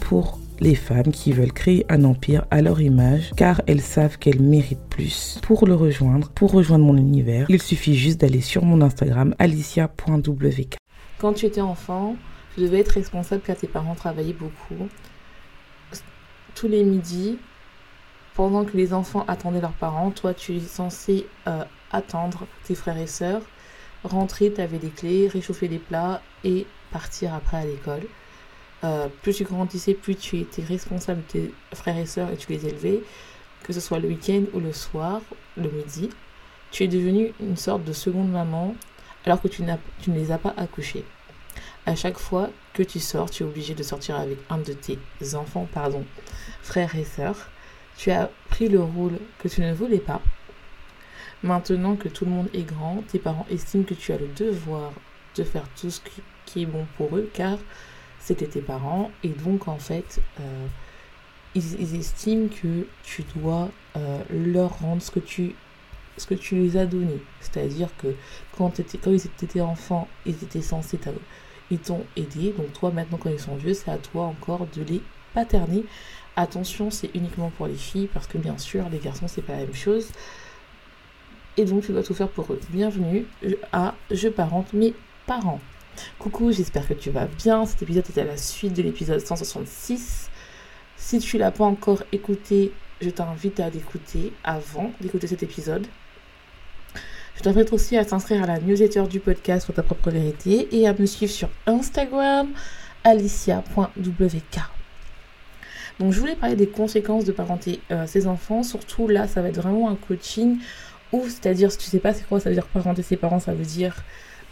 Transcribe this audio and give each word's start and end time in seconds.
Pour 0.00 0.38
les 0.60 0.74
femmes 0.74 1.10
qui 1.12 1.32
veulent 1.32 1.52
créer 1.52 1.84
un 1.88 2.04
empire 2.04 2.44
à 2.50 2.62
leur 2.62 2.80
image 2.80 3.32
car 3.36 3.60
elles 3.66 3.80
savent 3.80 4.16
qu'elles 4.16 4.40
méritent 4.40 4.88
plus. 4.88 5.38
Pour 5.42 5.66
le 5.66 5.74
rejoindre, 5.74 6.30
pour 6.30 6.52
rejoindre 6.52 6.84
mon 6.84 6.96
univers, 6.96 7.46
il 7.48 7.60
suffit 7.60 7.96
juste 7.96 8.20
d'aller 8.20 8.40
sur 8.40 8.64
mon 8.64 8.80
Instagram 8.80 9.34
alicia.wk. 9.38 10.76
Quand 11.18 11.32
tu 11.32 11.46
étais 11.46 11.60
enfant, 11.60 12.16
tu 12.54 12.60
devais 12.60 12.80
être 12.80 12.90
responsable 12.90 13.42
car 13.44 13.56
tes 13.56 13.66
parents 13.66 13.94
travaillaient 13.94 14.32
beaucoup. 14.32 14.88
Tous 16.54 16.68
les 16.68 16.84
midis, 16.84 17.38
pendant 18.34 18.64
que 18.64 18.76
les 18.76 18.94
enfants 18.94 19.24
attendaient 19.26 19.60
leurs 19.60 19.72
parents, 19.72 20.10
toi 20.10 20.32
tu 20.32 20.56
es 20.56 20.60
censé 20.60 21.26
euh, 21.48 21.64
attendre 21.90 22.46
tes 22.64 22.76
frères 22.76 22.98
et 22.98 23.08
sœurs, 23.08 23.42
rentrer, 24.04 24.52
t'avais 24.52 24.78
des 24.78 24.90
clés, 24.90 25.28
réchauffer 25.28 25.66
les 25.66 25.78
plats 25.78 26.22
et 26.44 26.66
partir 26.92 27.34
après 27.34 27.56
à 27.56 27.64
l'école. 27.64 28.02
Euh, 28.84 29.08
plus 29.22 29.34
tu 29.34 29.44
grandissais, 29.44 29.94
plus 29.94 30.14
tu 30.14 30.38
étais 30.40 30.62
responsable 30.62 31.22
de 31.22 31.26
tes 31.32 31.54
frères 31.72 31.96
et 31.96 32.04
sœurs 32.04 32.30
et 32.30 32.36
tu 32.36 32.52
les 32.52 32.66
élevais, 32.66 33.00
que 33.62 33.72
ce 33.72 33.80
soit 33.80 33.98
le 33.98 34.08
week-end 34.08 34.42
ou 34.52 34.60
le 34.60 34.74
soir, 34.74 35.22
le 35.56 35.70
midi. 35.70 36.10
Tu 36.70 36.84
es 36.84 36.88
devenue 36.88 37.32
une 37.40 37.56
sorte 37.56 37.84
de 37.84 37.94
seconde 37.94 38.30
maman 38.30 38.74
alors 39.24 39.40
que 39.40 39.48
tu, 39.48 39.62
tu 40.00 40.10
ne 40.10 40.18
les 40.18 40.32
as 40.32 40.38
pas 40.38 40.52
accouchés. 40.58 41.04
À 41.86 41.96
chaque 41.96 42.18
fois 42.18 42.50
que 42.74 42.82
tu 42.82 43.00
sors, 43.00 43.30
tu 43.30 43.42
es 43.42 43.46
obligé 43.46 43.74
de 43.74 43.82
sortir 43.82 44.16
avec 44.16 44.38
un 44.50 44.58
de 44.58 44.74
tes 44.74 44.98
enfants, 45.34 45.66
pardon, 45.72 46.04
frères 46.62 46.94
et 46.96 47.04
sœurs. 47.04 47.48
Tu 47.96 48.10
as 48.10 48.30
pris 48.50 48.68
le 48.68 48.80
rôle 48.80 49.18
que 49.38 49.48
tu 49.48 49.62
ne 49.62 49.72
voulais 49.72 49.98
pas. 49.98 50.20
Maintenant 51.42 51.96
que 51.96 52.08
tout 52.08 52.24
le 52.24 52.32
monde 52.32 52.48
est 52.52 52.64
grand, 52.64 53.02
tes 53.08 53.18
parents 53.18 53.46
estiment 53.50 53.84
que 53.84 53.94
tu 53.94 54.12
as 54.12 54.18
le 54.18 54.28
devoir 54.28 54.92
de 55.36 55.44
faire 55.44 55.66
tout 55.80 55.90
ce 55.90 56.00
qui 56.44 56.62
est 56.62 56.66
bon 56.66 56.86
pour 56.96 57.16
eux 57.16 57.30
car 57.32 57.58
c'était 58.24 58.46
tes 58.46 58.62
parents 58.62 59.10
et 59.22 59.28
donc 59.28 59.68
en 59.68 59.78
fait 59.78 60.20
euh, 60.40 60.66
ils, 61.54 61.94
estiment 61.94 62.48
que 62.48 62.86
tu 63.04 63.22
dois 63.36 63.68
euh, 63.96 64.22
leur 64.30 64.78
rendre 64.78 65.02
ce 65.02 65.10
que 65.10 65.20
tu 65.20 65.54
ce 66.16 66.26
que 66.26 66.34
tu 66.34 66.54
les 66.54 66.76
as 66.76 66.86
donné. 66.86 67.20
C'est 67.40 67.60
à 67.60 67.66
dire 67.66 67.88
que 67.98 68.14
quand 68.56 68.78
ils 68.78 69.26
étaient 69.42 69.60
enfants 69.60 70.08
ils 70.24 70.42
étaient 70.42 70.62
censés 70.62 70.98
ils 71.70 71.78
t'ont 71.78 72.04
aidé. 72.16 72.54
Donc 72.56 72.72
toi 72.72 72.90
maintenant 72.90 73.18
quand 73.18 73.30
ils 73.30 73.38
sont 73.38 73.56
vieux 73.56 73.74
c'est 73.74 73.90
à 73.90 73.98
toi 73.98 74.24
encore 74.24 74.66
de 74.74 74.82
les 74.82 75.02
paterner. 75.34 75.84
Attention 76.34 76.90
c'est 76.90 77.10
uniquement 77.14 77.50
pour 77.50 77.66
les 77.66 77.74
filles 77.74 78.08
parce 78.12 78.26
que 78.26 78.38
bien 78.38 78.56
sûr 78.56 78.88
les 78.88 78.98
garçons 78.98 79.28
c'est 79.28 79.42
pas 79.42 79.52
la 79.52 79.60
même 79.60 79.74
chose. 79.74 80.08
Et 81.58 81.66
donc 81.66 81.84
tu 81.84 81.92
dois 81.92 82.02
tout 82.02 82.14
faire 82.14 82.30
pour 82.30 82.50
eux. 82.52 82.60
Bienvenue 82.70 83.26
à 83.70 83.94
je 84.10 84.28
parente 84.28 84.72
mes 84.72 84.94
parents 85.26 85.60
Coucou, 86.18 86.52
j'espère 86.52 86.86
que 86.86 86.94
tu 86.94 87.10
vas 87.10 87.26
bien. 87.26 87.66
Cet 87.66 87.82
épisode 87.82 88.04
est 88.14 88.20
à 88.20 88.24
la 88.24 88.36
suite 88.36 88.74
de 88.74 88.82
l'épisode 88.82 89.20
166. 89.20 90.30
Si 90.96 91.18
tu 91.18 91.38
l'as 91.38 91.50
pas 91.50 91.64
encore 91.64 92.02
écouté, 92.12 92.72
je 93.00 93.10
t'invite 93.10 93.60
à 93.60 93.70
l'écouter 93.70 94.32
avant 94.42 94.90
d'écouter 95.00 95.26
cet 95.26 95.42
épisode. 95.42 95.86
Je 97.36 97.42
t'invite 97.42 97.72
aussi 97.72 97.96
à 97.96 98.04
t'inscrire 98.04 98.42
à 98.44 98.46
la 98.46 98.60
newsletter 98.60 99.04
du 99.08 99.20
podcast 99.20 99.64
sur 99.64 99.74
ta 99.74 99.82
propre 99.82 100.10
vérité 100.10 100.68
et 100.72 100.86
à 100.86 100.94
me 100.94 101.04
suivre 101.04 101.32
sur 101.32 101.48
Instagram 101.66 102.48
alicia.wk. 103.02 104.60
Donc 106.00 106.12
je 106.12 106.20
voulais 106.20 106.36
parler 106.36 106.56
des 106.56 106.68
conséquences 106.68 107.24
de 107.24 107.32
parenter 107.32 107.80
euh, 107.90 108.06
ses 108.06 108.26
enfants. 108.26 108.62
Surtout 108.62 109.08
là, 109.08 109.28
ça 109.28 109.42
va 109.42 109.48
être 109.48 109.60
vraiment 109.60 109.90
un 109.90 109.96
coaching 109.96 110.58
ou 111.12 111.24
c'est-à-dire 111.28 111.70
si 111.70 111.78
tu 111.78 111.84
sais 111.84 112.00
pas 112.00 112.12
c'est 112.12 112.26
quoi 112.26 112.40
ça 112.40 112.48
veut 112.48 112.54
dire 112.54 112.66
parenter 112.66 113.02
ses 113.02 113.16
parents, 113.16 113.40
ça 113.40 113.52
veut 113.52 113.64
dire 113.64 114.02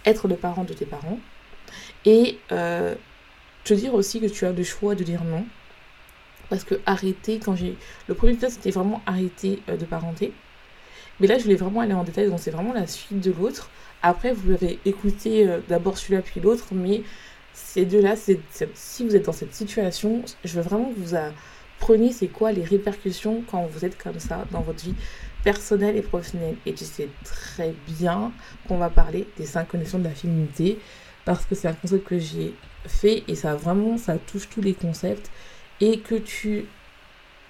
être 0.04 0.28
le 0.28 0.36
parent 0.36 0.64
de 0.64 0.72
tes 0.74 0.86
parents. 0.86 1.18
Et 2.04 2.38
euh, 2.50 2.94
te 3.64 3.74
dire 3.74 3.94
aussi 3.94 4.20
que 4.20 4.26
tu 4.26 4.44
as 4.46 4.52
le 4.52 4.64
choix 4.64 4.94
de 4.94 5.04
dire 5.04 5.24
non. 5.24 5.44
Parce 6.48 6.64
que 6.64 6.74
arrêter, 6.84 7.38
quand 7.38 7.56
j'ai. 7.56 7.76
Le 8.08 8.14
premier 8.14 8.32
épisode, 8.32 8.50
c'était 8.50 8.70
vraiment 8.70 9.02
arrêter 9.06 9.62
euh, 9.68 9.76
de 9.76 9.84
parenter. 9.84 10.32
Mais 11.20 11.26
là, 11.26 11.38
je 11.38 11.44
voulais 11.44 11.56
vraiment 11.56 11.80
aller 11.80 11.94
en 11.94 12.04
détail, 12.04 12.28
donc 12.28 12.40
c'est 12.40 12.50
vraiment 12.50 12.72
la 12.72 12.86
suite 12.86 13.20
de 13.20 13.30
l'autre. 13.30 13.70
Après, 14.02 14.32
vous 14.32 14.52
avez 14.52 14.78
écouté 14.84 15.46
euh, 15.46 15.60
d'abord 15.68 15.96
celui-là 15.96 16.22
puis 16.22 16.40
l'autre, 16.40 16.66
mais 16.72 17.02
ces 17.52 17.84
deux-là, 17.84 18.16
si 18.16 19.04
vous 19.04 19.14
êtes 19.14 19.26
dans 19.26 19.32
cette 19.32 19.54
situation, 19.54 20.22
je 20.44 20.54
veux 20.54 20.62
vraiment 20.62 20.92
que 20.92 20.98
vous 20.98 21.14
appreniez 21.14 22.12
c'est 22.12 22.28
quoi 22.28 22.50
les 22.50 22.64
répercussions 22.64 23.44
quand 23.50 23.66
vous 23.66 23.84
êtes 23.84 24.02
comme 24.02 24.18
ça 24.18 24.46
dans 24.50 24.62
votre 24.62 24.82
vie 24.82 24.94
personnelle 25.44 25.96
et 25.96 26.02
professionnelle. 26.02 26.56
Et 26.66 26.72
tu 26.72 26.84
sais 26.84 27.08
très 27.24 27.74
bien 27.86 28.32
qu'on 28.66 28.78
va 28.78 28.88
parler 28.90 29.28
des 29.36 29.46
cinq 29.46 29.68
connexions 29.68 29.98
de 29.98 30.04
la 30.04 30.10
féminité 30.10 30.78
parce 31.24 31.44
que 31.44 31.54
c'est 31.54 31.68
un 31.68 31.74
concept 31.74 32.04
que 32.06 32.18
j'ai 32.18 32.54
fait 32.86 33.22
et 33.28 33.34
ça 33.34 33.54
vraiment, 33.54 33.98
ça 33.98 34.18
touche 34.18 34.48
tous 34.48 34.60
les 34.60 34.74
concepts 34.74 35.30
et 35.80 35.98
que 36.00 36.14
tu 36.14 36.66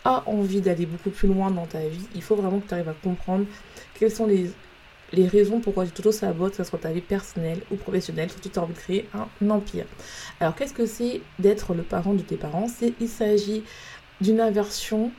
as 0.05 0.23
envie 0.29 0.61
d'aller 0.61 0.87
beaucoup 0.87 1.11
plus 1.11 1.29
loin 1.29 1.51
dans 1.51 1.67
ta 1.67 1.87
vie, 1.87 2.07
il 2.15 2.23
faut 2.23 2.35
vraiment 2.35 2.61
que 2.61 2.69
tu 2.69 2.75
arrives 2.75 2.89
à 2.89 2.95
comprendre 2.95 3.47
quelles 3.95 4.11
sont 4.11 4.27
les, 4.27 4.51
les 5.13 5.29
raisons 5.29 5.61
pourquoi 5.61 5.87
tu 5.87 5.93
t'auto-sabotes, 5.93 6.53
que 6.53 6.57
ce 6.57 6.65
soit 6.65 6.79
ta 6.79 6.91
vie 6.91 7.01
personnelle 7.01 7.61
ou 7.71 7.77
professionnelle, 7.77 8.31
surtout 8.31 8.49
tu 8.49 8.59
as 8.59 8.63
envie 8.63 8.75
de 8.75 8.79
créer 8.79 9.09
un 9.15 9.51
empire. 9.51 9.87
Alors 10.41 10.55
qu'est-ce 10.55 10.75
que 10.75 10.87
c'est 10.87 11.21
d'être 11.39 11.75
le 11.75 11.83
parent 11.83 12.15
de 12.15 12.23
tes 12.23 12.37
parents? 12.37 12.67
Il 13.01 13.09
s'agit 13.09 13.63
d'une 14.21 14.41
inversion 14.41 15.13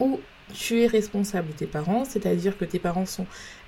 où 0.00 0.20
tu 0.52 0.82
es 0.82 0.86
responsable 0.86 1.48
de 1.48 1.52
tes 1.52 1.66
parents, 1.66 2.04
c'est-à-dire 2.04 2.58
que 2.58 2.64
tes 2.64 2.78
parents 2.78 3.06
sont 3.06 3.26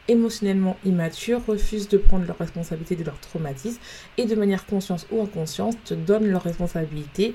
émotionnellement 0.09 0.77
immatures, 0.85 1.45
refusent 1.47 1.89
de 1.89 1.99
prendre 1.99 2.27
leur 2.27 2.39
responsabilité 2.39 2.97
de 2.97 3.05
leur 3.05 3.19
traumatisme 3.21 3.81
et 4.17 4.27
de 4.27 4.35
manière 4.35 4.67
consciente 4.67 5.07
ou 5.11 5.23
inconsciente 5.23 5.77
te 5.85 5.95
donnent 5.95 6.29
leur 6.29 6.43
responsabilité 6.43 7.35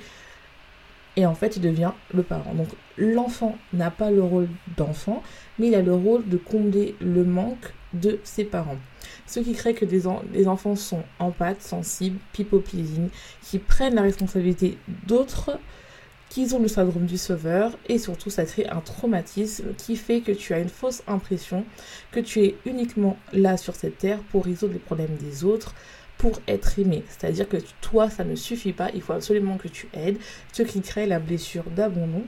et 1.17 1.25
en 1.25 1.35
fait 1.35 1.49
tu 1.49 1.59
deviens 1.59 1.93
le 2.13 2.23
parent. 2.23 2.53
Donc 2.53 2.69
l'enfant 2.97 3.57
n'a 3.73 3.91
pas 3.91 4.11
le 4.11 4.23
rôle 4.23 4.47
d'enfant, 4.77 5.21
mais 5.59 5.67
il 5.67 5.75
a 5.75 5.81
le 5.81 5.93
rôle 5.93 6.27
de 6.27 6.37
combler 6.37 6.95
le 6.99 7.23
manque 7.23 7.73
de 7.93 8.19
ses 8.23 8.45
parents. 8.45 8.77
Ce 9.25 9.39
qui 9.39 9.53
crée 9.53 9.73
que 9.73 9.85
des, 9.85 10.07
enfants 10.47 10.75
sont 10.75 11.03
empathes, 11.19 11.61
sensibles, 11.61 12.19
people 12.33 12.61
qui 13.41 13.59
prennent 13.59 13.95
la 13.95 14.01
responsabilité 14.01 14.77
d'autres 15.07 15.59
qu'ils 16.31 16.55
ont 16.55 16.59
le 16.59 16.69
syndrome 16.69 17.07
du 17.07 17.17
sauveur 17.17 17.77
et 17.89 17.97
surtout 17.97 18.29
ça 18.29 18.45
crée 18.45 18.65
un 18.65 18.79
traumatisme 18.79 19.73
qui 19.77 19.97
fait 19.97 20.21
que 20.21 20.31
tu 20.31 20.53
as 20.53 20.59
une 20.59 20.69
fausse 20.69 21.03
impression 21.05 21.65
que 22.13 22.21
tu 22.21 22.39
es 22.39 22.55
uniquement 22.65 23.17
là 23.33 23.57
sur 23.57 23.75
cette 23.75 23.97
terre 23.97 24.19
pour 24.31 24.45
résoudre 24.45 24.71
les 24.71 24.79
problèmes 24.79 25.17
des 25.17 25.43
autres, 25.43 25.75
pour 26.17 26.39
être 26.47 26.79
aimé. 26.79 27.03
C'est-à-dire 27.09 27.49
que 27.49 27.57
toi, 27.81 28.09
ça 28.09 28.23
ne 28.23 28.35
suffit 28.35 28.71
pas, 28.71 28.91
il 28.93 29.01
faut 29.01 29.11
absolument 29.11 29.57
que 29.57 29.67
tu 29.67 29.89
aides, 29.93 30.19
ce 30.53 30.63
qui 30.63 30.79
crée 30.79 31.05
la 31.05 31.19
blessure 31.19 31.65
d'abandon. 31.65 32.23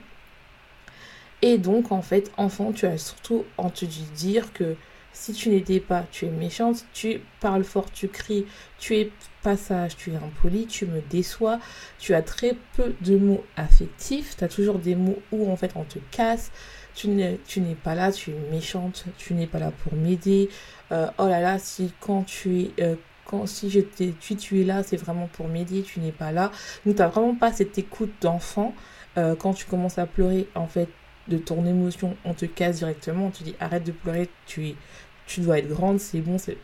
Et 1.41 1.57
donc, 1.57 1.93
en 1.93 2.01
fait, 2.01 2.29
enfant, 2.35 2.73
tu 2.73 2.85
as 2.85 2.97
surtout 2.97 3.45
entendu 3.57 4.01
dire 4.15 4.51
que 4.51 4.75
si 5.13 5.33
tu 5.33 5.49
n'étais 5.49 5.79
pas, 5.79 6.05
tu 6.11 6.25
es 6.25 6.29
méchante, 6.29 6.85
tu 6.93 7.21
parles 7.39 7.63
fort, 7.63 7.91
tu 7.91 8.07
cries, 8.07 8.45
tu 8.79 8.95
es 8.95 9.11
passage, 9.41 9.95
tu 9.95 10.11
es 10.11 10.15
impoli, 10.15 10.65
tu 10.65 10.85
me 10.85 11.01
déçois, 11.01 11.59
tu 11.99 12.13
as 12.13 12.21
très 12.21 12.55
peu 12.75 12.95
de 13.01 13.17
mots 13.17 13.43
affectifs, 13.55 14.35
tu 14.37 14.43
as 14.43 14.47
toujours 14.47 14.79
des 14.79 14.95
mots 14.95 15.19
où 15.31 15.51
en 15.51 15.55
fait 15.55 15.71
on 15.75 15.83
te 15.83 15.99
casse, 16.11 16.51
tu 16.95 17.07
n'es, 17.07 17.39
pas 17.83 17.95
là, 17.95 18.11
tu 18.11 18.31
es 18.31 18.51
méchante, 18.51 19.05
tu 19.17 19.33
n'es 19.33 19.47
pas 19.47 19.59
là 19.59 19.71
pour 19.71 19.93
m'aider, 19.93 20.49
euh, 20.91 21.07
oh 21.17 21.27
là 21.27 21.39
là, 21.39 21.59
si 21.59 21.93
quand 21.99 22.23
tu 22.23 22.61
es... 22.61 22.71
Euh, 22.81 22.95
quand, 23.25 23.47
si 23.47 23.69
je 23.69 23.79
tu, 23.79 24.35
tu 24.35 24.61
es 24.61 24.63
là, 24.65 24.83
c'est 24.83 24.97
vraiment 24.97 25.27
pour 25.27 25.47
m'aider, 25.47 25.81
tu 25.81 26.01
n'es 26.01 26.11
pas 26.11 26.33
là. 26.33 26.51
Donc, 26.85 26.95
tu 26.95 27.01
n'as 27.01 27.07
vraiment 27.07 27.35
pas 27.35 27.53
cette 27.53 27.77
écoute 27.77 28.11
d'enfant. 28.19 28.73
Euh, 29.17 29.33
quand 29.35 29.53
tu 29.53 29.65
commences 29.65 29.97
à 29.97 30.05
pleurer, 30.05 30.49
en 30.55 30.67
fait, 30.67 30.89
de 31.27 31.37
ton 31.37 31.65
émotion, 31.65 32.15
on 32.25 32.33
te 32.33 32.45
casse 32.45 32.77
directement, 32.77 33.27
on 33.27 33.31
te 33.31 33.43
dit 33.43 33.55
arrête 33.59 33.83
de 33.83 33.91
pleurer, 33.91 34.29
tu, 34.45 34.67
es, 34.67 34.75
tu 35.25 35.41
dois 35.41 35.59
être 35.59 35.69
grande, 35.69 35.99
c'est 35.99 36.19
bon, 36.19 36.37
c'est 36.37 36.57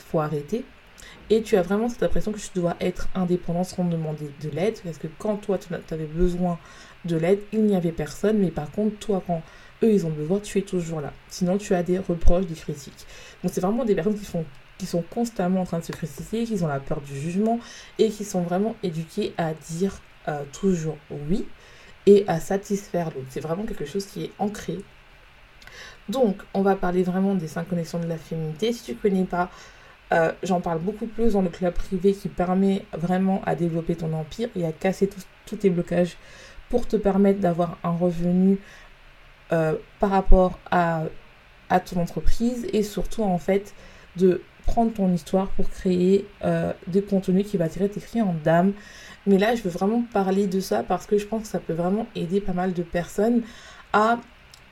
faut 0.00 0.20
arrêter. 0.20 0.64
Et 1.28 1.42
tu 1.42 1.56
as 1.56 1.62
vraiment 1.62 1.88
cette 1.88 2.02
impression 2.02 2.32
que 2.32 2.38
tu 2.38 2.50
dois 2.54 2.76
être 2.80 3.08
indépendant 3.14 3.64
sans 3.64 3.84
demander 3.84 4.30
de 4.42 4.50
l'aide. 4.50 4.78
Parce 4.82 4.98
que 4.98 5.06
quand 5.18 5.36
toi, 5.36 5.58
tu 5.58 5.72
avais 5.94 6.06
besoin 6.06 6.58
de 7.04 7.16
l'aide, 7.16 7.40
il 7.52 7.62
n'y 7.62 7.76
avait 7.76 7.92
personne. 7.92 8.38
Mais 8.38 8.50
par 8.50 8.70
contre, 8.70 8.98
toi, 8.98 9.22
quand 9.26 9.42
eux, 9.82 9.92
ils 9.92 10.04
ont 10.06 10.10
besoin, 10.10 10.40
tu 10.40 10.58
es 10.58 10.62
toujours 10.62 11.00
là. 11.00 11.12
Sinon, 11.28 11.56
tu 11.56 11.74
as 11.74 11.82
des 11.82 11.98
reproches, 11.98 12.46
des 12.46 12.54
critiques. 12.54 13.06
Donc, 13.42 13.52
c'est 13.52 13.60
vraiment 13.60 13.84
des 13.84 13.94
personnes 13.94 14.18
qui, 14.18 14.24
font, 14.24 14.44
qui 14.76 14.86
sont 14.86 15.02
constamment 15.02 15.62
en 15.62 15.64
train 15.64 15.78
de 15.78 15.84
se 15.84 15.92
critiquer, 15.92 16.44
qui 16.44 16.62
ont 16.62 16.66
la 16.66 16.80
peur 16.80 17.00
du 17.00 17.16
jugement 17.16 17.60
et 17.98 18.10
qui 18.10 18.24
sont 18.24 18.42
vraiment 18.42 18.74
éduquées 18.82 19.32
à 19.38 19.54
dire 19.54 20.00
euh, 20.28 20.42
toujours 20.52 20.98
oui 21.28 21.46
et 22.10 22.24
à 22.26 22.40
satisfaire 22.40 23.06
l'autre. 23.06 23.26
C'est 23.28 23.40
vraiment 23.40 23.64
quelque 23.64 23.84
chose 23.84 24.04
qui 24.04 24.24
est 24.24 24.32
ancré. 24.38 24.78
Donc, 26.08 26.42
on 26.54 26.62
va 26.62 26.74
parler 26.74 27.04
vraiment 27.04 27.34
des 27.34 27.46
cinq 27.46 27.68
connexions 27.68 28.00
de 28.00 28.06
la 28.06 28.16
féminité. 28.16 28.72
Si 28.72 28.82
tu 28.82 28.92
ne 28.92 28.96
connais 28.96 29.24
pas, 29.24 29.48
euh, 30.12 30.32
j'en 30.42 30.60
parle 30.60 30.80
beaucoup 30.80 31.06
plus 31.06 31.34
dans 31.34 31.42
le 31.42 31.50
club 31.50 31.72
privé 31.72 32.12
qui 32.12 32.28
permet 32.28 32.84
vraiment 32.92 33.42
à 33.46 33.54
développer 33.54 33.94
ton 33.94 34.12
empire 34.12 34.48
et 34.56 34.66
à 34.66 34.72
casser 34.72 35.08
tous 35.46 35.56
tes 35.56 35.70
blocages 35.70 36.16
pour 36.68 36.88
te 36.88 36.96
permettre 36.96 37.38
d'avoir 37.38 37.78
un 37.84 37.92
revenu 37.92 38.58
euh, 39.52 39.74
par 40.00 40.10
rapport 40.10 40.58
à, 40.70 41.04
à, 41.68 41.78
ton 41.78 42.00
entreprise 42.00 42.66
et 42.72 42.82
surtout 42.82 43.22
en 43.22 43.38
fait 43.38 43.72
de 44.16 44.42
prendre 44.66 44.92
ton 44.92 45.12
histoire 45.12 45.48
pour 45.50 45.70
créer 45.70 46.26
euh, 46.44 46.72
des 46.86 47.02
contenus 47.02 47.46
qui 47.46 47.56
va 47.56 47.66
attirer 47.66 47.88
tes 47.88 48.00
clients 48.00 48.34
d'âme. 48.44 48.72
Mais 49.26 49.38
là, 49.38 49.54
je 49.54 49.62
veux 49.62 49.70
vraiment 49.70 50.02
parler 50.12 50.46
de 50.46 50.60
ça 50.60 50.82
parce 50.82 51.06
que 51.06 51.18
je 51.18 51.26
pense 51.26 51.42
que 51.42 51.48
ça 51.48 51.60
peut 51.60 51.72
vraiment 51.72 52.06
aider 52.14 52.40
pas 52.40 52.52
mal 52.52 52.72
de 52.72 52.82
personnes 52.82 53.42
à 53.92 54.18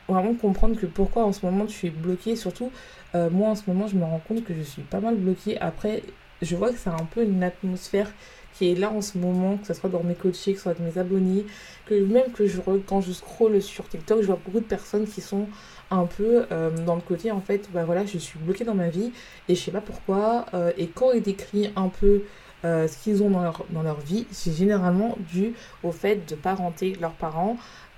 vraiment 0.08 0.34
comprendre 0.34 0.78
que 0.78 0.86
pourquoi 0.86 1.24
en 1.24 1.32
ce 1.32 1.44
moment 1.44 1.66
tu 1.66 1.86
es 1.86 1.90
bloqué. 1.90 2.34
Surtout, 2.36 2.70
euh, 3.14 3.30
moi 3.30 3.50
en 3.50 3.54
ce 3.54 3.62
moment, 3.66 3.86
je 3.86 3.96
me 3.96 4.04
rends 4.04 4.22
compte 4.26 4.44
que 4.44 4.54
je 4.54 4.62
suis 4.62 4.82
pas 4.82 5.00
mal 5.00 5.16
bloquée. 5.16 5.58
Après, 5.60 6.02
je 6.40 6.56
vois 6.56 6.70
que 6.72 6.78
c'est 6.78 6.90
un 6.90 7.06
peu 7.14 7.22
une 7.24 7.42
atmosphère 7.42 8.10
qui 8.54 8.72
est 8.72 8.74
là 8.74 8.90
en 8.90 9.02
ce 9.02 9.18
moment, 9.18 9.56
que 9.56 9.66
ce 9.66 9.74
soit 9.74 9.90
dans 9.90 10.02
mes 10.02 10.14
coachés, 10.14 10.52
que 10.52 10.58
ce 10.58 10.64
soit 10.64 10.74
de 10.74 10.82
mes 10.82 10.98
abonnés, 10.98 11.46
que 11.86 11.94
même 11.94 12.32
que 12.32 12.46
je, 12.46 12.60
quand 12.86 13.00
je 13.00 13.12
scrolle 13.12 13.60
sur 13.62 13.88
TikTok, 13.88 14.20
je 14.22 14.26
vois 14.26 14.40
beaucoup 14.44 14.60
de 14.60 14.64
personnes 14.64 15.06
qui 15.06 15.20
sont 15.20 15.46
un 15.90 16.06
peu 16.06 16.46
euh, 16.50 16.70
dans 16.84 16.96
le 16.96 17.00
côté 17.00 17.30
en 17.30 17.40
fait, 17.40 17.68
bah 17.72 17.84
voilà, 17.84 18.04
je 18.04 18.18
suis 18.18 18.38
bloquée 18.38 18.64
dans 18.64 18.74
ma 18.74 18.88
vie 18.88 19.12
et 19.48 19.54
je 19.54 19.60
sais 19.60 19.70
pas 19.70 19.80
pourquoi. 19.80 20.46
Euh, 20.54 20.72
et 20.76 20.88
quand 20.88 21.12
ils 21.12 21.22
décrivent 21.22 21.70
un 21.76 21.88
peu 21.88 22.22
euh, 22.64 22.88
ce 22.88 22.98
qu'ils 22.98 23.22
ont 23.22 23.30
dans 23.30 23.42
leur, 23.42 23.64
dans 23.70 23.82
leur 23.82 24.00
vie, 24.00 24.26
c'est 24.30 24.52
généralement 24.52 25.16
dû 25.32 25.54
au 25.82 25.92
fait 25.92 26.28
de 26.28 26.34
parenter 26.34 26.96
leurs 27.00 27.12
parents 27.12 27.56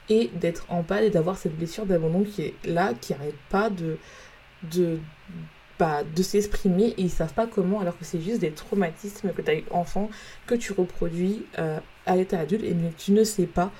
et 0.08 0.30
d'être 0.34 0.66
en 0.68 0.82
panne 0.82 1.04
et 1.04 1.10
d'avoir 1.10 1.36
cette 1.38 1.56
blessure 1.56 1.86
d'abandon 1.86 2.24
qui 2.24 2.42
est 2.42 2.54
là, 2.64 2.92
qui 3.00 3.12
n'arrête 3.12 3.36
pas 3.48 3.70
bah, 5.78 6.02
de 6.04 6.22
s'exprimer 6.22 6.88
et 6.88 7.02
ils 7.02 7.10
savent 7.10 7.32
pas 7.32 7.46
comment 7.46 7.80
alors 7.80 7.96
que 7.96 8.04
c'est 8.04 8.20
juste 8.20 8.40
des 8.40 8.50
traumatismes 8.50 9.32
que 9.32 9.40
tu 9.40 9.50
as 9.50 9.54
eu 9.54 9.64
enfant 9.70 10.10
que 10.46 10.54
tu 10.54 10.72
reproduis 10.72 11.46
à 12.06 12.16
l'état 12.16 12.40
adulte 12.40 12.64
et 12.64 12.76
tu 12.98 13.12
ne 13.12 13.24
sais 13.24 13.46
pas 13.46 13.70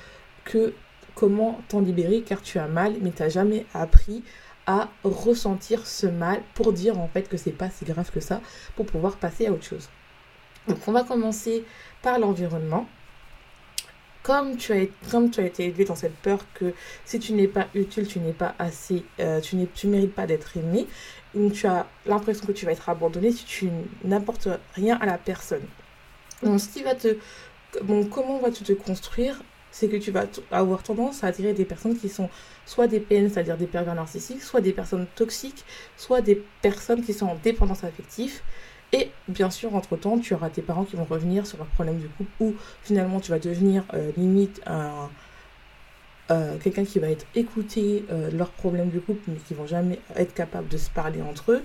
que 0.45 0.73
comment 1.15 1.61
t'en 1.69 1.81
libérer 1.81 2.23
car 2.23 2.41
tu 2.41 2.59
as 2.59 2.69
mal, 2.69 2.95
mais 3.03 3.11
tu 3.11 3.23
n'as 3.23 3.29
jamais 3.29 3.67
appris 3.75 4.23
à 4.67 4.89
ressentir 5.05 5.87
ce 5.87 6.07
mal 6.07 6.41
pour 6.55 6.73
dire 6.73 6.99
en 6.99 7.09
fait 7.09 7.29
que 7.29 7.37
c'est 7.37 7.51
pas 7.51 7.71
si 7.71 7.85
grave 7.85 8.11
que 8.11 8.21
ça 8.21 8.41
pour 8.77 8.87
pouvoir 8.87 9.17
passer 9.17 9.47
à 9.47 9.53
autre 9.53 9.65
chose. 9.65 9.89
Donc 10.69 10.79
on 10.87 10.93
va 10.93 11.05
commencer 11.05 11.65
par 12.03 12.19
l'environnement. 12.19 12.87
Comme 14.23 14.57
tu, 14.57 14.73
as, 14.73 14.83
été 14.83 15.65
élevé 15.65 15.87
dans 15.87 15.95
cette 15.95 16.15
peur 16.17 16.41
que 16.53 16.75
si 17.07 17.19
tu 17.19 17.33
n'es 17.33 17.49
pas 17.49 17.69
utile, 17.75 18.07
tu 18.07 18.21
n'es 18.21 18.35
pas 18.35 18.55
assez, 18.59 19.03
euh, 19.19 19.41
tu 19.41 19.57
ne 19.57 19.91
mérites 19.91 20.15
pas 20.15 20.27
d'être 20.27 20.59
aimé, 20.59 20.87
donc 21.35 21.55
tu 21.55 21.67
as 21.67 21.87
l'impression 22.05 22.45
que 22.47 22.53
tu 22.53 22.67
vas 22.67 22.73
être 22.73 22.91
abandonné 22.91 23.33
si 23.33 23.45
tu 23.47 23.71
n'apportes 24.05 24.49
rien 24.75 24.99
à 25.01 25.07
la 25.07 25.17
personne. 25.17 25.63
Donc, 26.43 26.61
ce 26.61 26.69
qui 26.69 26.83
va 26.83 26.95
te, 26.95 27.17
bon, 27.83 28.05
comment 28.05 28.39
vas-tu 28.39 28.63
te 28.63 28.73
construire 28.73 29.43
c'est 29.71 29.89
que 29.89 29.97
tu 29.97 30.11
vas 30.11 30.27
avoir 30.51 30.83
tendance 30.83 31.23
à 31.23 31.29
attirer 31.29 31.53
des 31.53 31.65
personnes 31.65 31.97
qui 31.97 32.09
sont 32.09 32.29
soit 32.67 32.89
des 32.89 33.01
PN, 33.01 33.31
c'est-à-dire 33.31 33.57
des 33.57 33.67
pervers 33.67 33.95
narcissiques, 33.95 34.43
soit 34.43 34.61
des 34.61 34.73
personnes 34.73 35.07
toxiques, 35.15 35.65
soit 35.97 36.23
des 36.23 36.43
personnes 36.61 37.05
qui 37.05 37.15
sont 37.15 37.27
en 37.27 37.37
dépendance 37.37 37.85
affective. 37.85 38.41
Et 38.93 39.11
bien 39.29 39.51
sûr, 39.51 39.75
entre-temps, 39.75 40.19
tu 40.19 40.35
auras 40.35 40.51
tes 40.51 40.63
parents 40.63 40.85
qui 40.85 40.97
vont 40.97 41.05
revenir 41.05 41.47
sur 41.47 41.59
leurs 41.59 41.69
problèmes 41.69 42.01
de 42.01 42.09
couple 42.09 42.31
ou 42.41 42.55
finalement 42.83 43.21
tu 43.21 43.31
vas 43.31 43.39
devenir 43.39 43.85
euh, 43.95 44.11
limite 44.17 44.61
un, 44.67 45.09
euh, 46.31 46.57
quelqu'un 46.59 46.85
qui 46.85 46.99
va 46.99 47.09
être 47.09 47.27
écouté 47.35 48.05
euh, 48.11 48.31
leurs 48.33 48.51
problèmes 48.51 48.91
de 48.91 48.99
couple 48.99 49.23
mais 49.29 49.37
qui 49.47 49.55
vont 49.55 49.67
jamais 49.67 50.01
être 50.17 50.35
capables 50.35 50.69
de 50.69 50.77
se 50.77 50.91
parler 50.91 51.23
entre 51.23 51.53
eux. 51.53 51.63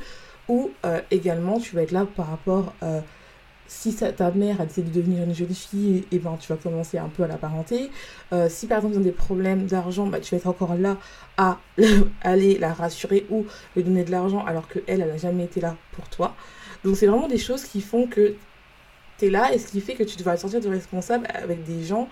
Ou 0.47 0.69
également, 1.09 1.59
tu 1.59 1.75
vas 1.75 1.81
être 1.81 1.91
là 1.91 2.05
par 2.05 2.27
rapport 2.29 2.71
si 3.67 3.95
ta 3.95 4.31
mère 4.31 4.61
a 4.61 4.65
décidé 4.65 4.89
de 4.89 4.95
devenir 4.95 5.23
une 5.23 5.33
jolie 5.33 5.55
fille, 5.55 5.97
et, 5.97 6.05
eh 6.11 6.19
ben, 6.19 6.37
tu 6.39 6.51
vas 6.51 6.57
commencer 6.57 6.97
un 6.97 7.09
peu 7.09 7.23
à 7.23 7.27
la 7.27 7.37
parenter. 7.37 7.89
Euh, 8.31 8.47
si 8.49 8.67
par 8.67 8.77
exemple 8.77 8.95
ils 8.95 8.99
ont 8.99 9.03
des 9.03 9.11
problèmes 9.11 9.65
d'argent, 9.65 10.07
bah, 10.07 10.19
tu 10.19 10.31
vas 10.31 10.37
être 10.37 10.47
encore 10.47 10.75
là 10.75 10.97
à 11.37 11.57
aller 12.21 12.57
la 12.57 12.73
rassurer 12.73 13.25
ou 13.29 13.45
lui 13.75 13.83
donner 13.83 14.03
de 14.03 14.11
l'argent 14.11 14.45
alors 14.45 14.67
qu'elle, 14.67 14.83
elle 14.87 15.07
n'a 15.07 15.17
jamais 15.17 15.45
été 15.45 15.61
là 15.61 15.75
pour 15.93 16.07
toi. 16.09 16.35
Donc 16.83 16.95
c'est 16.95 17.07
vraiment 17.07 17.27
des 17.27 17.39
choses 17.39 17.63
qui 17.63 17.81
font 17.81 18.07
que 18.07 18.35
tu 19.17 19.25
es 19.25 19.29
là 19.29 19.53
et 19.53 19.57
ce 19.57 19.67
qui 19.67 19.81
fait 19.81 19.95
que 19.95 20.03
tu 20.03 20.15
te 20.15 20.37
sentir 20.37 20.61
de 20.61 20.69
responsable 20.69 21.27
avec 21.33 21.63
des 21.63 21.83
gens 21.83 22.07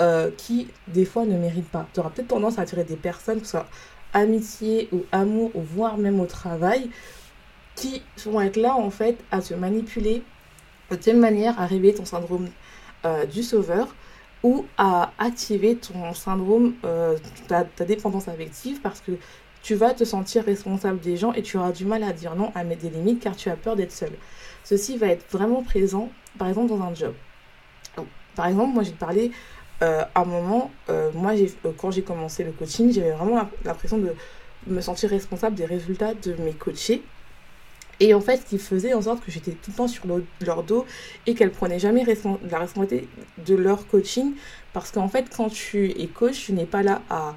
euh, 0.00 0.30
qui 0.36 0.68
des 0.88 1.04
fois 1.04 1.24
ne 1.24 1.38
méritent 1.38 1.70
pas. 1.70 1.86
Tu 1.94 2.00
auras 2.00 2.10
peut-être 2.10 2.28
tendance 2.28 2.58
à 2.58 2.62
attirer 2.62 2.84
des 2.84 2.96
personnes, 2.96 3.38
que 3.38 3.46
ce 3.46 3.52
soit 3.52 3.68
amitié 4.12 4.88
ou 4.92 5.04
amour 5.12 5.50
ou 5.54 5.62
voire 5.62 5.98
même 5.98 6.20
au 6.20 6.26
travail, 6.26 6.90
qui 7.76 8.02
vont 8.24 8.40
être 8.40 8.56
là 8.56 8.74
en 8.74 8.90
fait 8.90 9.18
à 9.30 9.40
te 9.40 9.54
manipuler 9.54 10.22
de 10.90 10.96
telle 10.96 11.16
manière 11.16 11.58
à 11.60 11.66
réveiller 11.66 11.94
ton 11.94 12.04
syndrome 12.04 12.48
euh, 13.04 13.26
du 13.26 13.42
sauveur 13.42 13.94
ou 14.42 14.64
à 14.78 15.12
activer 15.18 15.76
ton 15.76 16.14
syndrome, 16.14 16.74
euh, 16.84 17.16
ta, 17.48 17.64
dépendance 17.84 18.28
affective 18.28 18.80
parce 18.80 19.00
que 19.00 19.12
tu 19.62 19.74
vas 19.74 19.94
te 19.94 20.04
sentir 20.04 20.44
responsable 20.44 21.00
des 21.00 21.16
gens 21.16 21.32
et 21.32 21.42
tu 21.42 21.56
auras 21.56 21.72
du 21.72 21.84
mal 21.84 22.02
à 22.04 22.12
dire 22.12 22.36
non, 22.36 22.52
à 22.54 22.62
mettre 22.62 22.82
des 22.82 22.90
limites 22.90 23.20
car 23.20 23.34
tu 23.34 23.48
as 23.48 23.56
peur 23.56 23.74
d'être 23.74 23.92
seul. 23.92 24.12
Ceci 24.62 24.96
va 24.96 25.08
être 25.08 25.26
vraiment 25.30 25.62
présent, 25.62 26.10
par 26.38 26.48
exemple, 26.48 26.68
dans 26.68 26.82
un 26.82 26.94
job. 26.94 27.14
par 28.36 28.46
exemple, 28.46 28.74
moi 28.74 28.82
j'ai 28.82 28.92
parlé 28.92 29.32
euh, 29.82 30.04
à 30.14 30.20
un 30.20 30.24
moment, 30.24 30.70
moi 31.14 31.32
quand 31.76 31.90
j'ai 31.90 32.02
commencé 32.02 32.44
le 32.44 32.52
coaching, 32.52 32.92
j'avais 32.92 33.12
vraiment 33.12 33.48
l'impression 33.64 33.98
de 33.98 34.14
me 34.66 34.80
sentir 34.80 35.10
responsable 35.10 35.56
des 35.56 35.64
résultats 35.64 36.14
de 36.14 36.34
mes 36.34 36.52
coachés 36.52 37.02
et 38.00 38.14
en 38.14 38.20
fait, 38.20 38.38
ce 38.38 38.44
qui 38.44 38.58
faisait 38.58 38.94
en 38.94 39.02
sorte 39.02 39.24
que 39.24 39.30
j'étais 39.30 39.52
tout 39.52 39.70
le 39.70 39.76
temps 39.76 39.88
sur 39.88 40.04
leur 40.40 40.62
dos 40.62 40.84
et 41.26 41.34
qu'elles 41.34 41.50
prenaient 41.50 41.78
jamais 41.78 42.04
la 42.04 42.58
responsabilité 42.58 43.08
de 43.46 43.54
leur 43.54 43.86
coaching. 43.86 44.34
Parce 44.72 44.90
qu'en 44.90 45.08
fait, 45.08 45.26
quand 45.34 45.48
tu 45.48 45.90
es 45.90 46.06
coach, 46.06 46.44
tu 46.46 46.52
n'es 46.52 46.66
pas 46.66 46.82
là 46.82 47.02
à 47.08 47.34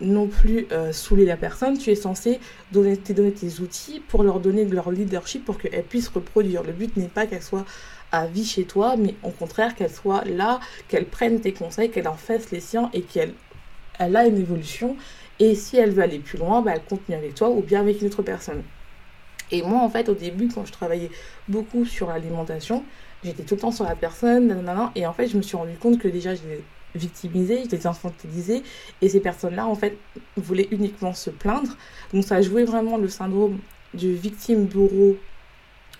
non 0.00 0.28
plus 0.28 0.66
euh, 0.72 0.92
saouler 0.92 1.26
la 1.26 1.36
personne. 1.36 1.76
Tu 1.76 1.90
es 1.90 1.94
censé 1.94 2.38
te 2.72 3.12
donner 3.12 3.32
tes 3.32 3.60
outils 3.60 4.00
pour 4.08 4.22
leur 4.22 4.40
donner 4.40 4.64
de 4.64 4.74
leur 4.74 4.90
leadership 4.90 5.44
pour 5.44 5.58
qu'elles 5.58 5.84
puissent 5.84 6.08
reproduire. 6.08 6.62
Le 6.62 6.72
but 6.72 6.96
n'est 6.96 7.08
pas 7.08 7.26
qu'elles 7.26 7.42
soient 7.42 7.66
à 8.12 8.26
vie 8.26 8.44
chez 8.44 8.64
toi, 8.64 8.96
mais 8.96 9.14
au 9.22 9.30
contraire 9.30 9.74
qu'elles 9.74 9.90
soient 9.90 10.24
là, 10.24 10.60
qu'elles 10.88 11.06
prennent 11.06 11.40
tes 11.40 11.52
conseils, 11.52 11.90
qu'elles 11.90 12.08
en 12.08 12.14
fassent 12.14 12.50
les 12.50 12.60
siens 12.60 12.88
et 12.94 13.02
qu'elles 13.02 13.34
elle 13.98 14.16
a 14.16 14.26
une 14.26 14.38
évolution. 14.38 14.96
Et 15.38 15.54
si 15.54 15.76
elle 15.76 15.90
veut 15.90 16.02
aller 16.02 16.18
plus 16.18 16.38
loin, 16.38 16.62
bah, 16.62 16.72
elle 16.74 16.84
continue 16.84 17.16
avec 17.16 17.34
toi 17.34 17.50
ou 17.50 17.62
bien 17.62 17.80
avec 17.80 18.00
une 18.00 18.08
autre 18.08 18.22
personne. 18.22 18.62
Et 19.52 19.62
moi, 19.62 19.80
en 19.80 19.88
fait, 19.88 20.08
au 20.08 20.14
début, 20.14 20.48
quand 20.48 20.64
je 20.64 20.72
travaillais 20.72 21.10
beaucoup 21.48 21.84
sur 21.84 22.08
l'alimentation, 22.08 22.84
j'étais 23.24 23.44
tout 23.44 23.54
le 23.54 23.60
temps 23.60 23.72
sur 23.72 23.84
la 23.84 23.94
personne, 23.94 24.64
et 24.94 25.06
en 25.06 25.12
fait, 25.12 25.28
je 25.28 25.36
me 25.36 25.42
suis 25.42 25.56
rendu 25.56 25.76
compte 25.76 25.98
que 25.98 26.08
déjà, 26.08 26.30
victimisais, 26.94 27.64
je 27.64 27.76
les 27.76 27.86
infantilisais, 27.86 28.62
et 29.02 29.08
ces 29.08 29.20
personnes-là, 29.20 29.66
en 29.66 29.74
fait, 29.74 29.98
voulaient 30.36 30.68
uniquement 30.70 31.14
se 31.14 31.30
plaindre. 31.30 31.76
Donc, 32.12 32.24
ça 32.24 32.40
jouait 32.42 32.64
vraiment 32.64 32.96
le 32.96 33.08
syndrome 33.08 33.58
du 33.94 34.14
victime 34.14 34.64
bourreau 34.64 35.16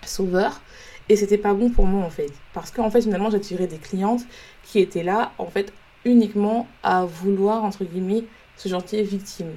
sauveur, 0.03 0.61
et 1.09 1.15
c'était 1.15 1.37
pas 1.37 1.53
bon 1.53 1.69
pour 1.69 1.85
moi, 1.85 2.05
en 2.05 2.09
fait. 2.09 2.31
Parce 2.53 2.71
qu'en 2.71 2.89
fait, 2.89 3.01
finalement, 3.01 3.29
j'attirais 3.29 3.67
des 3.67 3.77
clientes 3.77 4.25
qui 4.63 4.79
étaient 4.79 5.03
là, 5.03 5.31
en 5.37 5.47
fait, 5.47 5.71
uniquement 6.03 6.67
à 6.83 7.05
vouloir, 7.05 7.63
entre 7.63 7.85
guillemets, 7.85 8.23
se 8.57 8.67
gentil 8.67 9.01
victime. 9.03 9.53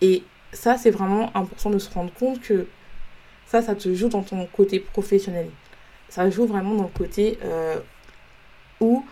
Et 0.00 0.22
ça, 0.52 0.76
c'est 0.76 0.90
vraiment 0.90 1.30
important 1.36 1.70
de 1.70 1.78
se 1.78 1.90
rendre 1.90 2.12
compte 2.12 2.40
que 2.40 2.66
ça, 3.54 3.62
ça 3.62 3.74
te 3.76 3.94
joue 3.94 4.08
dans 4.08 4.22
ton 4.22 4.46
côté 4.46 4.80
professionnel. 4.80 5.48
Ça 6.08 6.28
joue 6.28 6.44
vraiment 6.46 6.74
dans 6.74 6.84
le 6.84 6.88
côté 6.88 7.38
euh, 7.44 7.78
où 8.80 9.04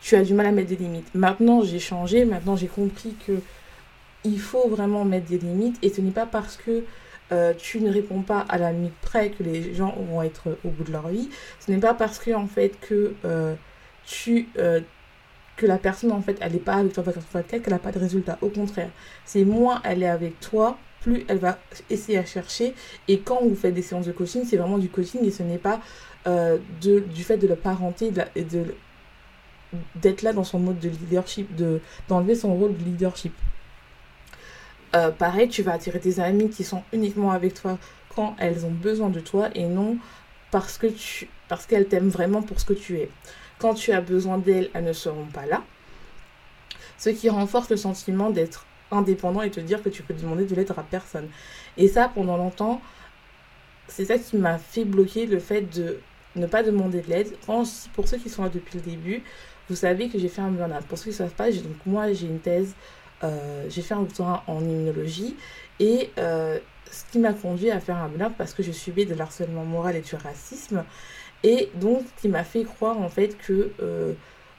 tu 0.00 0.16
as 0.16 0.22
du 0.22 0.32
mal 0.32 0.46
à 0.46 0.52
mettre 0.52 0.68
des 0.70 0.76
limites. 0.76 1.14
Maintenant, 1.14 1.62
j'ai 1.62 1.78
changé, 1.78 2.24
maintenant 2.24 2.56
j'ai 2.56 2.66
compris 2.66 3.14
que 3.26 3.40
il 4.24 4.40
faut 4.40 4.68
vraiment 4.68 5.04
mettre 5.04 5.26
des 5.26 5.38
limites 5.38 5.76
et 5.82 5.90
ce 5.90 6.00
n'est 6.00 6.10
pas 6.10 6.26
parce 6.26 6.56
que 6.56 6.84
euh, 7.32 7.52
tu 7.56 7.80
ne 7.80 7.92
réponds 7.92 8.22
pas 8.22 8.44
à 8.48 8.56
la 8.58 8.72
limite 8.72 8.94
près 9.02 9.30
que 9.30 9.42
les 9.42 9.74
gens 9.74 9.94
vont 10.10 10.22
être 10.22 10.56
au 10.64 10.68
bout 10.68 10.84
de 10.84 10.92
leur 10.92 11.08
vie. 11.08 11.28
Ce 11.58 11.70
n'est 11.70 11.78
pas 11.78 11.94
parce 11.94 12.18
que 12.18 12.32
en 12.32 12.46
fait 12.46 12.80
que 12.80 13.14
euh, 13.26 13.54
tu 14.04 14.48
que 15.56 15.66
la 15.66 15.76
personne 15.76 16.12
en 16.12 16.22
fait 16.22 16.38
elle 16.40 16.52
n'est 16.52 16.58
pas 16.58 16.76
avec 16.76 16.94
toi 16.94 17.04
qu'elle 17.42 17.62
n'a 17.68 17.78
pas 17.78 17.92
de 17.92 17.98
résultat. 17.98 18.38
Au 18.40 18.48
contraire, 18.48 18.90
c'est 19.26 19.44
moins 19.44 19.82
elle 19.84 20.02
est 20.02 20.08
avec 20.08 20.40
toi 20.40 20.78
plus 21.00 21.24
elle 21.28 21.38
va 21.38 21.58
essayer 21.88 22.18
à 22.18 22.24
chercher. 22.24 22.74
Et 23.08 23.20
quand 23.20 23.40
vous 23.42 23.54
faites 23.54 23.74
des 23.74 23.82
séances 23.82 24.06
de 24.06 24.12
coaching, 24.12 24.44
c'est 24.44 24.56
vraiment 24.56 24.78
du 24.78 24.88
coaching 24.88 25.24
et 25.24 25.30
ce 25.30 25.42
n'est 25.42 25.58
pas 25.58 25.80
euh, 26.26 26.58
du 26.80 27.24
fait 27.24 27.36
de 27.38 27.46
la 27.46 27.56
parenté 27.56 28.12
et 28.34 28.44
de, 28.44 28.74
d'être 29.96 30.22
là 30.22 30.32
dans 30.32 30.44
son 30.44 30.58
mode 30.58 30.78
de 30.78 30.88
leadership, 30.88 31.54
de, 31.54 31.80
d'enlever 32.08 32.34
son 32.34 32.54
rôle 32.54 32.76
de 32.76 32.84
leadership. 32.84 33.34
Euh, 34.94 35.10
pareil, 35.10 35.48
tu 35.48 35.62
vas 35.62 35.72
attirer 35.72 36.00
tes 36.00 36.20
amis 36.20 36.50
qui 36.50 36.64
sont 36.64 36.82
uniquement 36.92 37.30
avec 37.30 37.54
toi 37.54 37.78
quand 38.14 38.34
elles 38.38 38.66
ont 38.66 38.72
besoin 38.72 39.08
de 39.08 39.20
toi 39.20 39.48
et 39.54 39.66
non 39.66 39.96
parce 40.50 40.78
que 40.78 40.88
tu 40.88 41.28
parce 41.48 41.66
qu'elles 41.66 41.86
t'aiment 41.86 42.08
vraiment 42.08 42.42
pour 42.42 42.60
ce 42.60 42.64
que 42.64 42.72
tu 42.72 42.98
es. 42.98 43.10
Quand 43.58 43.74
tu 43.74 43.92
as 43.92 44.00
besoin 44.00 44.38
d'elles, 44.38 44.70
elles 44.74 44.84
ne 44.84 44.92
seront 44.92 45.26
pas 45.26 45.46
là. 45.46 45.62
Ce 46.96 47.10
qui 47.10 47.28
renforce 47.28 47.70
le 47.70 47.76
sentiment 47.76 48.30
d'être 48.30 48.66
indépendant 48.90 49.42
et 49.42 49.50
te 49.50 49.60
dire 49.60 49.82
que 49.82 49.88
tu 49.88 50.02
peux 50.02 50.14
demander 50.14 50.44
de 50.44 50.54
l'aide 50.54 50.72
à 50.76 50.82
personne. 50.82 51.28
Et 51.76 51.88
ça, 51.88 52.10
pendant 52.14 52.36
longtemps, 52.36 52.80
c'est 53.88 54.04
ça 54.04 54.18
qui 54.18 54.36
m'a 54.36 54.58
fait 54.58 54.84
bloquer 54.84 55.26
le 55.26 55.38
fait 55.38 55.62
de 55.62 55.98
ne 56.36 56.46
pas 56.46 56.62
demander 56.62 57.00
de 57.00 57.08
l'aide. 57.08 57.32
Pour 57.46 58.08
ceux 58.08 58.18
qui 58.18 58.28
sont 58.28 58.42
là 58.42 58.48
depuis 58.48 58.78
le 58.78 58.84
début, 58.84 59.22
vous 59.68 59.76
savez 59.76 60.08
que 60.08 60.18
j'ai 60.18 60.28
fait 60.28 60.42
un 60.42 60.50
burn-out. 60.50 60.84
Pour 60.86 60.98
ceux 60.98 61.04
qui 61.04 61.10
ne 61.10 61.14
savent 61.14 61.34
pas, 61.34 61.50
donc 61.50 61.76
moi 61.86 62.12
j'ai 62.12 62.26
une 62.26 62.40
thèse, 62.40 62.74
euh, 63.22 63.66
j'ai 63.68 63.82
fait 63.82 63.94
un 63.94 64.00
doctorat 64.00 64.42
en 64.46 64.60
immunologie 64.60 65.36
et 65.78 66.10
euh, 66.18 66.58
ce 66.90 67.04
qui 67.12 67.18
m'a 67.18 67.32
conduit 67.32 67.70
à 67.70 67.80
faire 67.80 67.96
un 67.96 68.08
burn-out 68.08 68.34
parce 68.36 68.54
que 68.54 68.62
je 68.62 68.72
subis 68.72 69.06
de 69.06 69.14
l'harcèlement 69.14 69.64
moral 69.64 69.96
et 69.96 70.00
du 70.00 70.14
racisme 70.16 70.84
et 71.42 71.70
donc 71.76 72.04
qui 72.20 72.28
m'a 72.28 72.44
fait 72.44 72.64
croire 72.64 72.98
en 72.98 73.08
fait 73.08 73.36
que 73.38 73.70
euh, 73.80 74.12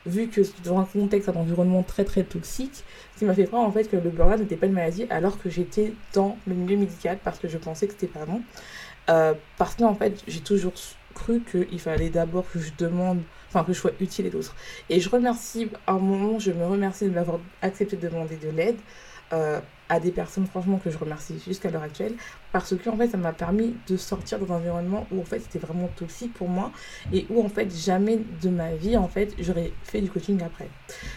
vu 0.05 0.27
que 0.27 0.41
dans 0.63 0.79
un 0.79 0.85
contexte, 0.85 1.29
un 1.29 1.35
environnement 1.35 1.83
très 1.83 2.03
très 2.03 2.23
toxique, 2.23 2.83
ce 3.13 3.19
qui 3.19 3.25
m'a 3.25 3.33
fait 3.33 3.45
croire 3.45 3.63
en 3.63 3.71
fait 3.71 3.85
que 3.85 3.95
le 3.95 4.09
burn-out 4.09 4.39
n'était 4.39 4.57
pas 4.57 4.67
une 4.67 4.73
maladie 4.73 5.05
alors 5.09 5.39
que 5.39 5.49
j'étais 5.49 5.93
dans 6.13 6.37
le 6.47 6.55
milieu 6.55 6.77
médical 6.77 7.19
parce 7.23 7.39
que 7.39 7.47
je 7.47 7.57
pensais 7.57 7.87
que 7.87 7.93
c'était 7.93 8.07
pas 8.07 8.25
bon. 8.25 8.41
Euh, 9.09 9.33
parce 9.57 9.75
que 9.75 9.83
en 9.83 9.95
fait, 9.95 10.23
j'ai 10.27 10.41
toujours 10.41 10.73
cru 11.13 11.41
qu'il 11.41 11.79
fallait 11.79 12.09
d'abord 12.09 12.45
que 12.51 12.59
je 12.59 12.71
demande, 12.77 13.21
enfin 13.49 13.63
que 13.63 13.73
je 13.73 13.79
sois 13.79 13.91
utile 13.99 14.27
et 14.27 14.29
d'autres. 14.29 14.55
Et 14.89 14.99
je 14.99 15.09
remercie, 15.09 15.69
à 15.87 15.93
un 15.93 15.99
moment, 15.99 16.39
je 16.39 16.51
me 16.51 16.65
remercie 16.65 17.05
de 17.05 17.11
m'avoir 17.11 17.39
accepté 17.61 17.97
de 17.97 18.07
demander 18.07 18.37
de 18.37 18.49
l'aide. 18.49 18.77
Euh, 19.33 19.61
à 19.91 19.99
des 19.99 20.11
personnes 20.11 20.47
franchement 20.47 20.77
que 20.77 20.89
je 20.89 20.97
remercie 20.97 21.37
jusqu'à 21.45 21.69
l'heure 21.69 21.83
actuelle 21.83 22.13
parce 22.51 22.75
que 22.75 22.89
en 22.89 22.97
fait 22.97 23.07
ça 23.07 23.17
m'a 23.17 23.33
permis 23.33 23.75
de 23.87 23.97
sortir 23.97 24.39
d'un 24.39 24.55
environnement 24.55 25.07
où 25.11 25.21
en 25.21 25.25
fait 25.25 25.39
c'était 25.39 25.59
vraiment 25.59 25.87
toxique 25.95 26.33
pour 26.33 26.49
moi 26.49 26.71
et 27.13 27.25
où 27.29 27.43
en 27.43 27.49
fait 27.49 27.73
jamais 27.73 28.19
de 28.41 28.49
ma 28.49 28.73
vie 28.73 28.97
en 28.97 29.07
fait 29.07 29.33
j'aurais 29.39 29.71
fait 29.83 30.01
du 30.01 30.09
coaching 30.09 30.41
après. 30.43 30.69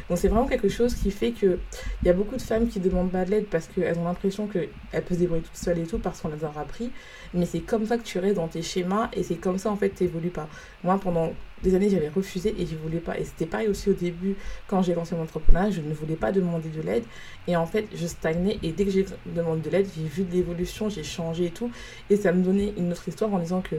Donc 0.09 0.19
c'est 0.19 0.29
vraiment 0.29 0.47
quelque 0.47 0.69
chose 0.69 0.95
qui 0.95 1.11
fait 1.11 1.33
que 1.33 1.59
il 2.03 2.07
y 2.07 2.11
a 2.11 2.13
beaucoup 2.13 2.37
de 2.37 2.43
femmes 2.43 2.69
qui 2.69 2.81
demandent 2.81 3.11
pas 3.11 3.25
de 3.25 3.31
l'aide 3.31 3.47
parce 3.47 3.67
qu'elles 3.67 3.99
ont 3.99 4.05
l'impression 4.05 4.47
qu'elles 4.47 4.69
peuvent 4.93 5.05
se 5.11 5.15
débrouiller 5.15 5.43
toutes 5.43 5.57
seules 5.57 5.79
et 5.79 5.87
tout 5.87 5.99
parce 5.99 6.21
qu'on 6.21 6.29
les 6.29 6.45
a 6.45 6.53
appris 6.57 6.91
mais 7.33 7.47
c'est 7.47 7.61
comme 7.61 7.87
ça 7.87 7.99
que 7.99 8.05
tu 8.05 8.19
restes 8.19 8.37
dans 8.37 8.49
tes 8.49 8.63
schémas 8.63 9.11
et 9.13 9.23
c'est 9.23 9.37
comme 9.37 9.59
ça 9.59 9.71
en 9.71 9.77
fait 9.77 9.91
tu 9.91 10.05
n'évolues 10.05 10.31
pas. 10.31 10.49
Moi 10.83 10.99
pendant 11.03 11.33
des 11.63 11.75
années 11.75 11.89
j'avais 11.89 12.11
refusé 12.11 12.55
et 12.59 12.67
je 12.67 12.77
voulais 12.77 12.99
pas 12.99 13.19
et 13.19 13.25
c'était 13.25 13.47
pareil 13.47 13.69
aussi 13.69 13.89
au 13.89 13.95
début 13.95 14.37
quand 14.67 14.83
j'ai 14.83 14.95
lancé 14.95 15.15
mon 15.15 15.23
entrepreneur 15.23 15.71
je 15.71 15.81
ne 15.81 15.95
voulais 15.95 16.17
pas 16.17 16.31
demander 16.31 16.69
de 16.69 16.83
l'aide 16.83 17.05
et 17.49 17.57
en 17.57 17.65
fait 17.65 17.87
je 17.95 18.07
stagnais 18.07 18.59
et 18.63 18.73
dès 18.73 18.85
que 18.85 18.91
j'ai 18.91 19.07
demandé 19.25 19.63
de 19.63 19.71
l'aide 19.71 19.89
j'ai 19.97 20.05
vu 20.05 20.25
de 20.25 20.33
l'évolution 20.33 20.91
j'ai 20.91 21.03
changé 21.03 21.24
et 21.33 21.51
tout 21.51 21.71
et 22.11 22.17
ça 22.17 22.33
me 22.33 22.43
donnait 22.43 22.73
une 22.77 22.93
autre 22.93 23.09
histoire 23.09 23.33
en 23.33 23.39
disant 23.39 23.61
que 23.61 23.77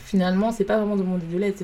finalement 0.00 0.50
c'est 0.50 0.64
pas 0.64 0.78
vraiment 0.78 0.96
demander 0.96 1.26
de 1.26 1.38
l'aide 1.38 1.54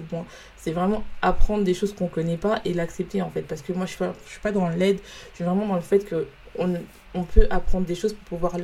c'est 0.56 0.72
vraiment 0.72 1.02
apprendre 1.22 1.64
des 1.64 1.74
choses 1.74 1.94
qu'on 1.94 2.08
connaît 2.08 2.36
pas 2.36 2.60
et 2.64 2.74
l'accepter 2.74 3.22
en 3.22 3.30
fait 3.30 3.42
parce 3.42 3.62
que 3.62 3.72
moi 3.72 3.86
je 3.86 3.90
suis 3.90 3.98
pas, 3.98 4.12
je 4.26 4.30
suis 4.30 4.40
pas 4.40 4.52
dans 4.52 4.68
l'aide 4.68 4.98
je 5.30 5.36
suis 5.36 5.44
vraiment 5.44 5.66
dans 5.66 5.76
le 5.76 5.80
fait 5.80 6.04
que 6.04 6.26
on, 6.58 6.74
on 7.14 7.24
peut 7.24 7.46
apprendre 7.50 7.86
des 7.86 7.94
choses 7.94 8.12
pour 8.12 8.38
pouvoir 8.38 8.56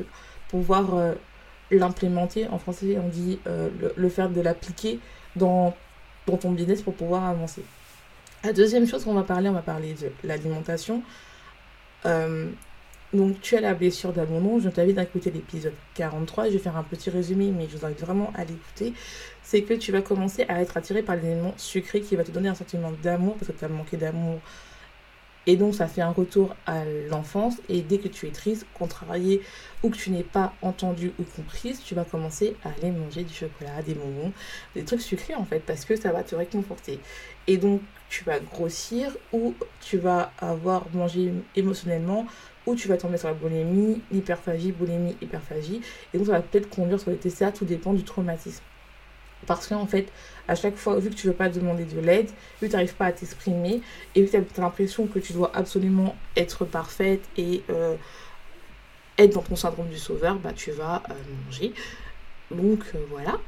pouvoir 0.48 0.94
euh, 0.94 1.14
l'implémenter 1.70 2.46
en 2.48 2.58
français 2.58 2.98
on 3.02 3.08
dit 3.08 3.38
euh, 3.46 3.68
le, 3.80 3.92
le, 3.96 4.08
faire 4.08 4.30
de 4.30 4.40
l'appliquer 4.40 5.00
dans 5.34 5.74
dans 6.26 6.36
ton 6.36 6.52
business 6.52 6.82
pour 6.82 6.94
pouvoir 6.94 7.24
avancer. 7.24 7.62
La 8.44 8.52
deuxième 8.52 8.86
chose 8.86 9.04
qu'on 9.04 9.14
va 9.14 9.22
parler, 9.22 9.48
on 9.48 9.52
va 9.54 9.62
parler 9.62 9.94
de 9.94 10.10
l'alimentation. 10.24 11.02
Euh, 12.04 12.50
donc, 13.12 13.40
tu 13.40 13.56
as 13.56 13.60
la 13.60 13.74
blessure 13.74 14.12
d'abandon. 14.12 14.58
Je 14.58 14.68
t'invite 14.68 14.98
à 14.98 15.04
écouter 15.04 15.30
l'épisode 15.30 15.72
43. 15.94 16.46
Je 16.46 16.50
vais 16.50 16.58
faire 16.58 16.76
un 16.76 16.82
petit 16.82 17.10
résumé, 17.10 17.52
mais 17.56 17.68
je 17.70 17.76
vous 17.76 17.86
invite 17.86 18.00
vraiment 18.00 18.32
à 18.34 18.44
l'écouter. 18.44 18.92
C'est 19.42 19.62
que 19.62 19.74
tu 19.74 19.92
vas 19.92 20.02
commencer 20.02 20.44
à 20.48 20.60
être 20.60 20.76
attiré 20.76 21.02
par 21.02 21.16
l'élément 21.16 21.54
sucré 21.56 22.00
qui 22.00 22.16
va 22.16 22.24
te 22.24 22.32
donner 22.32 22.48
un 22.48 22.54
sentiment 22.54 22.92
d'amour 23.02 23.36
parce 23.36 23.52
que 23.52 23.56
tu 23.56 23.64
as 23.64 23.68
manqué 23.68 23.96
d'amour 23.96 24.40
et 25.46 25.56
donc, 25.56 25.74
ça 25.74 25.86
fait 25.86 26.00
un 26.00 26.10
retour 26.10 26.56
à 26.66 26.84
l'enfance. 27.08 27.56
Et 27.68 27.82
dès 27.82 27.98
que 27.98 28.08
tu 28.08 28.26
es 28.26 28.30
triste, 28.30 28.66
contrarié 28.74 29.42
ou 29.82 29.90
que 29.90 29.96
tu 29.96 30.10
n'es 30.10 30.24
pas 30.24 30.52
entendu 30.60 31.12
ou 31.20 31.22
comprise, 31.22 31.80
tu 31.84 31.94
vas 31.94 32.04
commencer 32.04 32.56
à 32.64 32.70
aller 32.70 32.90
manger 32.90 33.22
du 33.22 33.32
chocolat, 33.32 33.80
des 33.82 33.94
bonbons, 33.94 34.32
des 34.74 34.84
trucs 34.84 35.02
sucrés 35.02 35.36
en 35.36 35.44
fait, 35.44 35.60
parce 35.60 35.84
que 35.84 35.94
ça 35.94 36.12
va 36.12 36.24
te 36.24 36.34
réconforter. 36.34 36.98
Et 37.46 37.58
donc, 37.58 37.80
tu 38.08 38.24
vas 38.24 38.40
grossir 38.40 39.16
ou 39.32 39.54
tu 39.80 39.98
vas 39.98 40.32
avoir 40.38 40.86
mangé 40.92 41.32
émotionnellement 41.54 42.26
ou 42.66 42.74
tu 42.74 42.88
vas 42.88 42.96
tomber 42.96 43.16
sur 43.16 43.28
la 43.28 43.34
boulimie, 43.34 44.02
l'hyperphagie, 44.10 44.72
boulimie, 44.72 45.16
hyperphagie. 45.22 45.80
Et 46.12 46.18
donc, 46.18 46.26
ça 46.26 46.32
va 46.32 46.40
peut-être 46.40 46.68
conduire 46.68 46.98
sur 46.98 47.10
les 47.10 47.16
TCA, 47.18 47.52
tout 47.52 47.64
dépend 47.64 47.92
du 47.92 48.02
traumatisme. 48.02 48.62
Parce 49.46 49.68
qu'en 49.68 49.86
fait, 49.86 50.08
à 50.48 50.54
chaque 50.54 50.76
fois, 50.76 50.98
vu 50.98 51.10
que 51.10 51.14
tu 51.14 51.26
ne 51.26 51.32
veux 51.32 51.36
pas 51.36 51.48
demander 51.48 51.84
de 51.84 52.00
l'aide, 52.00 52.26
vu 52.26 52.32
que 52.62 52.66
tu 52.66 52.72
n'arrives 52.72 52.94
pas 52.94 53.06
à 53.06 53.12
t'exprimer, 53.12 53.80
et 54.14 54.20
vu 54.20 54.26
que 54.26 54.32
tu 54.32 54.36
as 54.36 54.62
l'impression 54.62 55.06
que 55.06 55.18
tu 55.18 55.32
dois 55.32 55.50
absolument 55.54 56.14
être 56.36 56.64
parfaite 56.64 57.22
et 57.36 57.62
euh, 57.70 57.96
être 59.18 59.34
dans 59.34 59.42
ton 59.42 59.56
syndrome 59.56 59.88
du 59.88 59.98
sauveur, 59.98 60.36
bah, 60.36 60.52
tu 60.54 60.70
vas 60.72 61.02
euh, 61.10 61.14
manger. 61.46 61.72
Donc 62.50 62.80
euh, 62.94 62.98
voilà. 63.10 63.38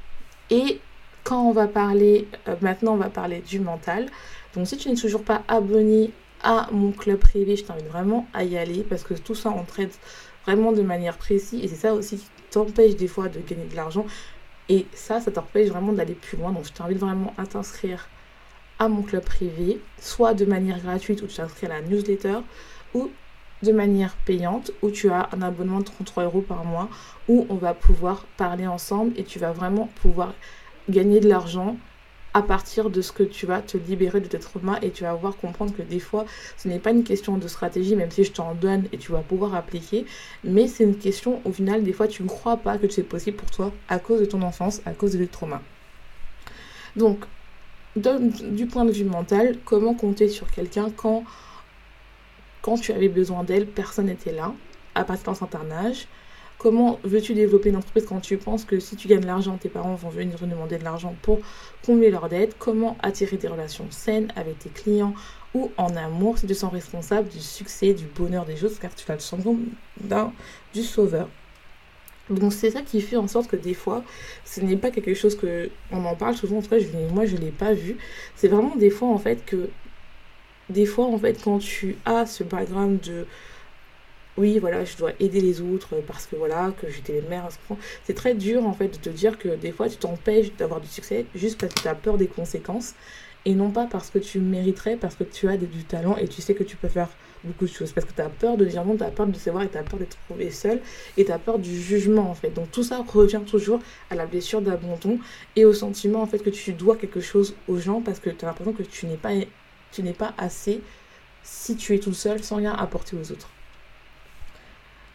Et 0.50 0.80
quand 1.24 1.42
on 1.42 1.52
va 1.52 1.66
parler, 1.66 2.26
maintenant 2.62 2.94
on 2.94 2.96
va 2.96 3.10
parler 3.10 3.40
du 3.40 3.60
mental. 3.60 4.06
Donc 4.54 4.66
si 4.66 4.78
tu 4.78 4.88
n'es 4.88 4.96
toujours 4.96 5.22
pas 5.22 5.42
abonné 5.46 6.10
à 6.42 6.68
mon 6.72 6.92
club 6.92 7.18
privé, 7.18 7.56
je 7.56 7.64
t'invite 7.64 7.86
vraiment 7.86 8.26
à 8.32 8.44
y 8.44 8.56
aller 8.56 8.82
parce 8.82 9.02
que 9.02 9.14
tout 9.14 9.34
ça 9.34 9.50
on 9.50 9.64
traite 9.64 9.98
vraiment 10.46 10.72
de 10.72 10.82
manière 10.82 11.18
précise 11.18 11.62
et 11.62 11.68
c'est 11.68 11.76
ça 11.76 11.92
aussi 11.92 12.16
qui 12.16 12.26
t'empêche 12.50 12.96
des 12.96 13.08
fois 13.08 13.28
de 13.28 13.40
gagner 13.40 13.66
de 13.66 13.76
l'argent. 13.76 14.06
Et 14.68 14.86
ça, 14.92 15.20
ça 15.20 15.30
t'empêche 15.30 15.68
vraiment 15.68 15.92
d'aller 15.92 16.14
plus 16.14 16.36
loin. 16.36 16.52
Donc 16.52 16.66
je 16.66 16.72
t'invite 16.72 16.98
vraiment 16.98 17.32
à 17.38 17.46
t'inscrire 17.46 18.08
à 18.78 18.88
mon 18.88 19.02
club 19.02 19.24
privé, 19.24 19.80
soit 19.98 20.34
de 20.34 20.44
manière 20.44 20.80
gratuite 20.80 21.22
où 21.22 21.26
tu 21.26 21.36
t'inscris 21.36 21.66
à 21.66 21.70
la 21.70 21.80
newsletter, 21.82 22.38
ou 22.94 23.10
de 23.62 23.72
manière 23.72 24.14
payante 24.24 24.70
où 24.82 24.90
tu 24.90 25.10
as 25.10 25.28
un 25.32 25.42
abonnement 25.42 25.80
de 25.80 25.84
33 25.84 26.24
euros 26.24 26.42
par 26.42 26.64
mois 26.64 26.88
où 27.28 27.46
on 27.48 27.56
va 27.56 27.74
pouvoir 27.74 28.24
parler 28.36 28.66
ensemble 28.66 29.12
et 29.16 29.24
tu 29.24 29.38
vas 29.38 29.52
vraiment 29.52 29.88
pouvoir 30.00 30.32
gagner 30.88 31.20
de 31.20 31.28
l'argent 31.28 31.76
à 32.38 32.42
partir 32.42 32.88
de 32.88 33.02
ce 33.02 33.10
que 33.10 33.24
tu 33.24 33.46
vas 33.46 33.60
te 33.60 33.76
libérer 33.76 34.20
de 34.20 34.28
tes 34.28 34.38
traumas 34.38 34.78
et 34.80 34.92
tu 34.92 35.02
vas 35.02 35.12
voir 35.14 35.36
comprendre 35.36 35.74
que 35.74 35.82
des 35.82 35.98
fois 35.98 36.24
ce 36.56 36.68
n'est 36.68 36.78
pas 36.78 36.92
une 36.92 37.02
question 37.02 37.36
de 37.36 37.48
stratégie 37.48 37.96
même 37.96 38.12
si 38.12 38.22
je 38.22 38.30
t'en 38.30 38.54
donne 38.54 38.84
et 38.92 38.98
tu 38.98 39.10
vas 39.10 39.22
pouvoir 39.22 39.56
appliquer 39.56 40.06
mais 40.44 40.68
c'est 40.68 40.84
une 40.84 40.96
question 40.96 41.40
au 41.44 41.50
final 41.52 41.82
des 41.82 41.92
fois 41.92 42.06
tu 42.06 42.22
ne 42.22 42.28
crois 42.28 42.56
pas 42.56 42.78
que 42.78 42.88
c'est 42.88 43.02
possible 43.02 43.36
pour 43.36 43.50
toi 43.50 43.72
à 43.88 43.98
cause 43.98 44.20
de 44.20 44.24
ton 44.24 44.42
enfance 44.42 44.80
à 44.86 44.92
cause 44.92 45.14
de 45.14 45.18
tes 45.18 45.26
traumas. 45.26 45.62
Donc 46.94 47.24
du 47.96 48.66
point 48.66 48.84
de 48.84 48.92
vue 48.92 49.04
mental 49.04 49.56
comment 49.64 49.94
compter 49.94 50.28
sur 50.28 50.48
quelqu'un 50.48 50.90
quand 50.96 51.24
quand 52.62 52.76
tu 52.76 52.92
avais 52.92 53.08
besoin 53.08 53.42
d'elle 53.42 53.66
personne 53.66 54.06
n'était 54.06 54.32
là 54.32 54.52
à 54.94 55.02
partir 55.02 55.32
d'un 55.32 55.34
certain 55.34 55.68
âge 55.72 56.06
Comment 56.58 56.98
veux-tu 57.04 57.34
développer 57.34 57.68
une 57.68 57.76
entreprise 57.76 58.04
quand 58.04 58.20
tu 58.20 58.36
penses 58.36 58.64
que 58.64 58.80
si 58.80 58.96
tu 58.96 59.06
gagnes 59.06 59.20
de 59.20 59.26
l'argent, 59.26 59.56
tes 59.56 59.68
parents 59.68 59.94
vont 59.94 60.08
venir 60.08 60.36
te 60.36 60.44
demander 60.44 60.76
de 60.76 60.84
l'argent 60.84 61.14
pour 61.22 61.38
combler 61.86 62.10
leurs 62.10 62.28
dettes? 62.28 62.56
Comment 62.58 62.96
attirer 63.00 63.36
des 63.36 63.46
relations 63.46 63.86
saines 63.90 64.32
avec 64.34 64.58
tes 64.58 64.70
clients 64.70 65.14
ou 65.54 65.70
en 65.76 65.94
amour? 65.94 66.36
Si 66.36 66.46
tu 66.46 66.54
sens 66.54 66.72
responsable 66.72 67.28
du 67.28 67.38
succès, 67.38 67.94
du 67.94 68.06
bonheur 68.06 68.44
des 68.44 68.56
choses 68.56 68.78
car 68.80 68.92
tu 68.92 69.08
as 69.10 69.14
le 69.14 69.20
syndrome 69.20 69.66
du 70.74 70.82
sauveur 70.82 71.28
donc 72.30 72.52
c'est 72.52 72.70
ça 72.70 72.82
qui 72.82 73.00
fait 73.00 73.16
en 73.16 73.26
sorte 73.26 73.48
que 73.48 73.56
des 73.56 73.74
fois, 73.74 74.04
ce 74.44 74.60
n'est 74.60 74.76
pas 74.76 74.90
quelque 74.90 75.14
chose 75.14 75.36
que 75.36 75.70
on 75.90 76.04
en 76.04 76.14
parle 76.14 76.34
souvent. 76.36 76.58
En 76.58 76.62
tout 76.62 76.68
cas, 76.68 76.76
moi 77.12 77.24
je 77.24 77.36
l'ai 77.36 77.50
pas 77.50 77.72
vu. 77.72 77.96
C'est 78.36 78.48
vraiment 78.48 78.76
des 78.76 78.90
fois 78.90 79.08
en 79.08 79.18
fait 79.18 79.44
que 79.44 79.70
des 80.68 80.84
fois 80.84 81.06
en 81.06 81.18
fait 81.18 81.40
quand 81.42 81.58
tu 81.58 81.96
as 82.04 82.26
ce 82.26 82.44
background 82.44 83.00
de 83.00 83.26
oui, 84.38 84.58
voilà, 84.60 84.84
je 84.84 84.96
dois 84.96 85.10
aider 85.18 85.40
les 85.40 85.60
autres 85.60 85.96
parce 86.06 86.26
que 86.26 86.36
voilà, 86.36 86.72
que 86.80 86.88
j'étais 86.88 87.14
les 87.14 87.22
mères. 87.22 87.48
C'est 88.04 88.14
très 88.14 88.34
dur 88.34 88.64
en 88.64 88.72
fait 88.72 88.88
de 88.88 88.96
te 88.96 89.10
dire 89.10 89.36
que 89.36 89.48
des 89.48 89.72
fois 89.72 89.88
tu 89.88 89.96
t'empêches 89.96 90.54
d'avoir 90.56 90.80
du 90.80 90.86
succès 90.86 91.26
juste 91.34 91.60
parce 91.60 91.74
que 91.74 91.80
tu 91.80 91.88
as 91.88 91.94
peur 91.96 92.16
des 92.16 92.28
conséquences 92.28 92.94
et 93.44 93.54
non 93.54 93.70
pas 93.70 93.86
parce 93.86 94.10
que 94.10 94.18
tu 94.18 94.38
mériterais, 94.38 94.96
parce 94.96 95.16
que 95.16 95.24
tu 95.24 95.48
as 95.48 95.56
du 95.56 95.84
talent 95.84 96.16
et 96.16 96.28
tu 96.28 96.40
sais 96.40 96.54
que 96.54 96.62
tu 96.62 96.76
peux 96.76 96.88
faire 96.88 97.08
beaucoup 97.42 97.64
de 97.64 97.70
choses. 97.70 97.92
Parce 97.92 98.06
que 98.06 98.12
tu 98.12 98.20
as 98.20 98.28
peur 98.28 98.56
de 98.56 98.64
dire 98.64 98.84
non, 98.84 98.96
tu 98.96 99.02
as 99.02 99.10
peur 99.10 99.26
de 99.26 99.36
savoir 99.36 99.64
et 99.64 99.68
tu 99.68 99.76
as 99.76 99.82
peur 99.82 99.98
d'être 99.98 100.16
trouvé 100.26 100.50
seul 100.50 100.80
et 101.16 101.24
tu 101.24 101.32
as 101.32 101.38
peur 101.38 101.58
du 101.58 101.76
jugement 101.80 102.30
en 102.30 102.34
fait. 102.34 102.50
Donc 102.50 102.70
tout 102.70 102.84
ça 102.84 103.04
revient 103.06 103.42
toujours 103.44 103.80
à 104.10 104.14
la 104.14 104.26
blessure 104.26 104.62
d'abandon 104.62 105.18
et 105.56 105.64
au 105.64 105.72
sentiment 105.72 106.22
en 106.22 106.26
fait 106.26 106.38
que 106.38 106.50
tu 106.50 106.72
dois 106.72 106.96
quelque 106.96 107.20
chose 107.20 107.56
aux 107.66 107.78
gens 107.78 108.00
parce 108.02 108.20
que 108.20 108.30
tu 108.30 108.44
as 108.44 108.48
l'impression 108.48 108.72
que 108.72 108.84
tu 108.84 109.06
n'es 109.06 109.16
pas, 109.16 109.32
pas 110.16 110.34
assez 110.38 110.80
si 111.42 111.76
tu 111.76 111.94
es 111.94 111.98
tout 111.98 112.14
seul 112.14 112.42
sans 112.42 112.56
rien 112.56 112.72
apporter 112.72 113.16
aux 113.16 113.32
autres. 113.32 113.48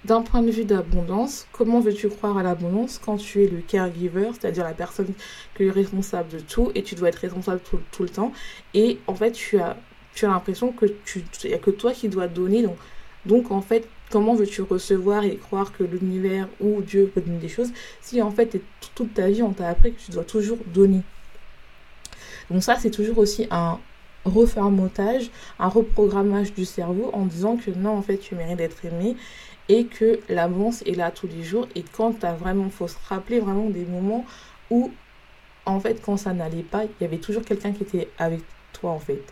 D'un 0.06 0.22
point 0.22 0.42
de 0.42 0.52
vue 0.52 0.66
d'abondance, 0.66 1.48
comment 1.52 1.80
veux-tu 1.80 2.10
croire 2.10 2.38
à 2.38 2.44
l'abondance 2.44 3.00
quand 3.04 3.18
tu 3.18 3.44
es 3.44 3.48
le 3.48 3.60
caregiver, 3.60 4.30
c'est-à-dire 4.34 4.64
la 4.64 4.74
personne 4.74 5.14
qui 5.56 5.64
est 5.64 5.72
responsable 5.72 6.30
de 6.30 6.40
tout 6.40 6.72
et 6.76 6.84
tu 6.84 6.96
dois 6.96 7.10
être 7.10 7.20
responsable 7.20 7.62
tout, 7.92 8.04
le 8.04 8.10
temps 8.10 8.34
et 8.74 9.00
en 9.08 9.16
fait 9.16 9.32
tu 9.32 9.60
as 9.60 9.78
tu 10.14 10.26
as 10.26 10.30
l'impression 10.30 10.72
que 10.72 10.86
tu 11.06 11.24
y 11.46 11.54
a 11.54 11.58
que 11.58 11.72
toi 11.72 11.92
qui 11.92 12.08
dois 12.10 12.28
donner 12.28 12.62
donc 12.62 12.78
donc 13.26 13.52
en 13.52 13.62
fait 13.62 13.88
comment 14.12 14.36
veux-tu 14.36 14.62
recevoir 14.62 15.24
et 15.24 15.38
croire 15.38 15.72
que 15.72 15.84
l'univers 15.84 16.48
ou 16.60 16.82
Dieu 16.82 17.10
peut 17.14 17.22
donner 17.22 17.40
des 17.40 17.50
choses 17.50 17.72
si 18.02 18.22
en 18.22 18.30
fait 18.30 18.62
toute 18.96 19.14
ta 19.14 19.30
vie 19.30 19.42
on 19.42 19.54
t'a 19.54 19.70
appris 19.70 19.94
que 19.94 20.00
tu 20.02 20.12
dois 20.12 20.26
toujours 20.26 20.60
donner? 20.74 21.02
Donc 22.52 22.62
ça 22.62 22.76
c'est 22.76 22.92
toujours 22.92 23.20
aussi 23.20 23.48
un 23.50 23.80
refermotage, 24.26 25.32
un 25.60 25.68
reprogrammage 25.68 26.54
du 26.54 26.66
cerveau 26.66 27.10
en 27.14 27.26
disant 27.26 27.58
que 27.58 27.72
non 27.72 27.98
en 27.98 28.02
fait 28.02 28.18
tu 28.18 28.36
mérites 28.36 28.58
d'être 28.58 28.86
aimé 28.86 29.16
et 29.70 29.86
que 29.86 30.20
l'avance 30.30 30.82
est 30.84 30.96
là 30.96 31.12
tous 31.12 31.28
les 31.28 31.44
jours 31.44 31.68
et 31.76 31.84
quand 31.84 32.20
tu 32.20 32.26
as 32.26 32.34
vraiment, 32.34 32.70
faut 32.70 32.88
se 32.88 32.98
rappeler 33.08 33.40
vraiment 33.40 33.70
des 33.70 33.86
moments 33.86 34.26
où 34.70 34.92
en 35.66 35.80
fait 35.80 36.02
quand 36.02 36.18
ça 36.18 36.34
n'allait 36.34 36.64
pas, 36.64 36.84
il 36.84 36.90
y 37.02 37.06
avait 37.06 37.18
toujours 37.18 37.44
quelqu'un 37.44 37.72
qui 37.72 37.84
était 37.84 38.10
avec 38.18 38.42
toi 38.74 38.92
en 38.92 39.00
fait. 39.00 39.24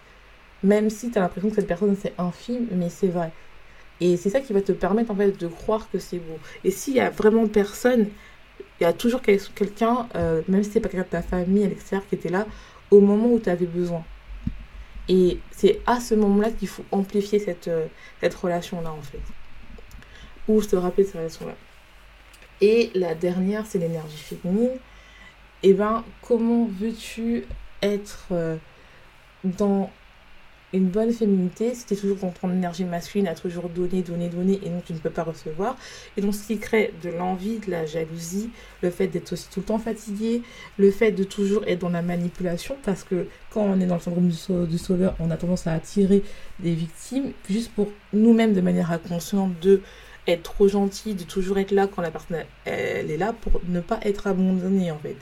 Même 0.63 0.89
si 0.89 1.11
tu 1.11 1.17
as 1.17 1.21
l'impression 1.21 1.49
que 1.49 1.55
cette 1.55 1.67
personne 1.67 1.95
c'est 1.99 2.13
infime, 2.17 2.67
mais 2.71 2.89
c'est 2.89 3.07
vrai. 3.07 3.31
Et 3.99 4.17
c'est 4.17 4.29
ça 4.29 4.39
qui 4.39 4.53
va 4.53 4.61
te 4.61 4.71
permettre 4.71 5.11
en 5.11 5.15
fait 5.15 5.31
de 5.31 5.47
croire 5.47 5.89
que 5.91 5.99
c'est 5.99 6.17
beau. 6.17 6.39
Et 6.63 6.71
s'il 6.71 6.95
y 6.95 6.99
a 6.99 7.09
vraiment 7.09 7.47
personne, 7.47 8.07
il 8.79 8.83
y 8.83 8.85
a 8.85 8.93
toujours 8.93 9.21
quelqu'un, 9.21 10.07
euh, 10.15 10.41
même 10.47 10.63
si 10.63 10.71
c'est 10.71 10.79
pas 10.79 10.89
quelqu'un 10.89 11.05
de 11.05 11.11
ta 11.11 11.21
famille 11.21 11.65
à 11.65 11.67
l'extérieur 11.67 12.07
qui 12.07 12.15
était 12.15 12.29
là 12.29 12.47
au 12.89 12.99
moment 12.99 13.31
où 13.33 13.39
tu 13.39 13.49
avais 13.49 13.65
besoin. 13.65 14.03
Et 15.07 15.39
c'est 15.51 15.81
à 15.85 15.99
ce 15.99 16.15
moment-là 16.15 16.51
qu'il 16.51 16.67
faut 16.67 16.85
amplifier 16.91 17.39
cette, 17.39 17.67
euh, 17.67 17.87
cette 18.21 18.33
relation-là 18.33 18.91
en 18.91 19.01
fait 19.01 19.19
ou 20.55 20.61
se 20.61 20.75
rappeler 20.75 21.03
de 21.03 21.09
ces 21.09 21.17
relations-là. 21.17 21.55
Et 22.61 22.91
la 22.93 23.15
dernière, 23.15 23.65
c'est 23.65 23.79
l'énergie 23.79 24.17
féminine. 24.17 24.77
Et 25.63 25.69
eh 25.69 25.73
ben, 25.73 26.03
comment 26.21 26.65
veux-tu 26.65 27.45
être 27.83 28.27
euh, 28.31 28.57
dans 29.43 29.91
une 30.73 30.87
bonne 30.87 31.11
féminité 31.11 31.75
si 31.75 31.85
tu 31.85 31.93
es 31.93 31.97
toujours 31.97 32.17
dans 32.17 32.29
ton 32.29 32.49
énergie 32.49 32.85
masculine 32.85 33.27
à 33.27 33.35
toujours 33.35 33.69
donner, 33.69 34.01
donner, 34.01 34.29
donner 34.29 34.59
et 34.63 34.69
donc 34.69 34.85
tu 34.85 34.93
ne 34.93 34.97
peux 34.97 35.09
pas 35.09 35.23
recevoir? 35.23 35.75
Et 36.17 36.21
donc 36.21 36.33
ce 36.33 36.47
qui 36.47 36.57
crée 36.59 36.93
de 37.03 37.09
l'envie, 37.09 37.59
de 37.59 37.69
la 37.69 37.85
jalousie, 37.85 38.49
le 38.81 38.89
fait 38.89 39.07
d'être 39.07 39.33
aussi 39.33 39.49
tout 39.49 39.59
le 39.59 39.65
temps 39.65 39.79
fatigué, 39.79 40.41
le 40.77 40.91
fait 40.91 41.11
de 41.11 41.23
toujours 41.23 41.63
être 41.67 41.79
dans 41.79 41.89
la 41.89 42.01
manipulation 42.01 42.77
parce 42.83 43.03
que 43.03 43.27
quand 43.51 43.61
on 43.61 43.79
est 43.79 43.85
dans 43.85 43.95
le 43.95 44.01
syndrome 44.01 44.29
du, 44.29 44.77
sauveur, 44.77 45.15
on 45.19 45.29
a 45.29 45.37
tendance 45.37 45.67
à 45.67 45.73
attirer 45.73 46.23
des 46.59 46.73
victimes 46.73 47.33
juste 47.49 47.71
pour 47.73 47.89
nous-mêmes 48.13 48.53
de 48.53 48.61
manière 48.61 48.91
inconsciente 48.91 49.59
de 49.61 49.81
être 50.27 50.43
trop 50.43 50.67
gentil, 50.67 51.13
de 51.15 51.23
toujours 51.23 51.57
être 51.57 51.71
là 51.71 51.87
quand 51.87 52.01
la 52.01 52.11
personne 52.11 52.43
elle 52.65 53.09
est 53.09 53.17
là 53.17 53.33
pour 53.33 53.61
ne 53.67 53.79
pas 53.79 53.99
être 54.03 54.27
abandonnée 54.27 54.91
en 54.91 54.99
fait. 54.99 55.15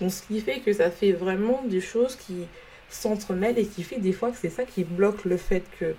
Donc 0.00 0.12
ce 0.12 0.22
qui 0.22 0.40
fait 0.40 0.60
que 0.60 0.72
ça 0.72 0.90
fait 0.90 1.12
vraiment 1.12 1.62
des 1.64 1.80
choses 1.80 2.16
qui 2.16 2.46
s'entremêlent 2.88 3.58
et 3.58 3.66
qui 3.66 3.82
fait 3.82 3.98
des 3.98 4.12
fois 4.12 4.30
que 4.30 4.36
c'est 4.36 4.50
ça 4.50 4.64
qui 4.64 4.84
bloque 4.84 5.24
le 5.24 5.36
fait 5.36 5.64
que 5.78 5.94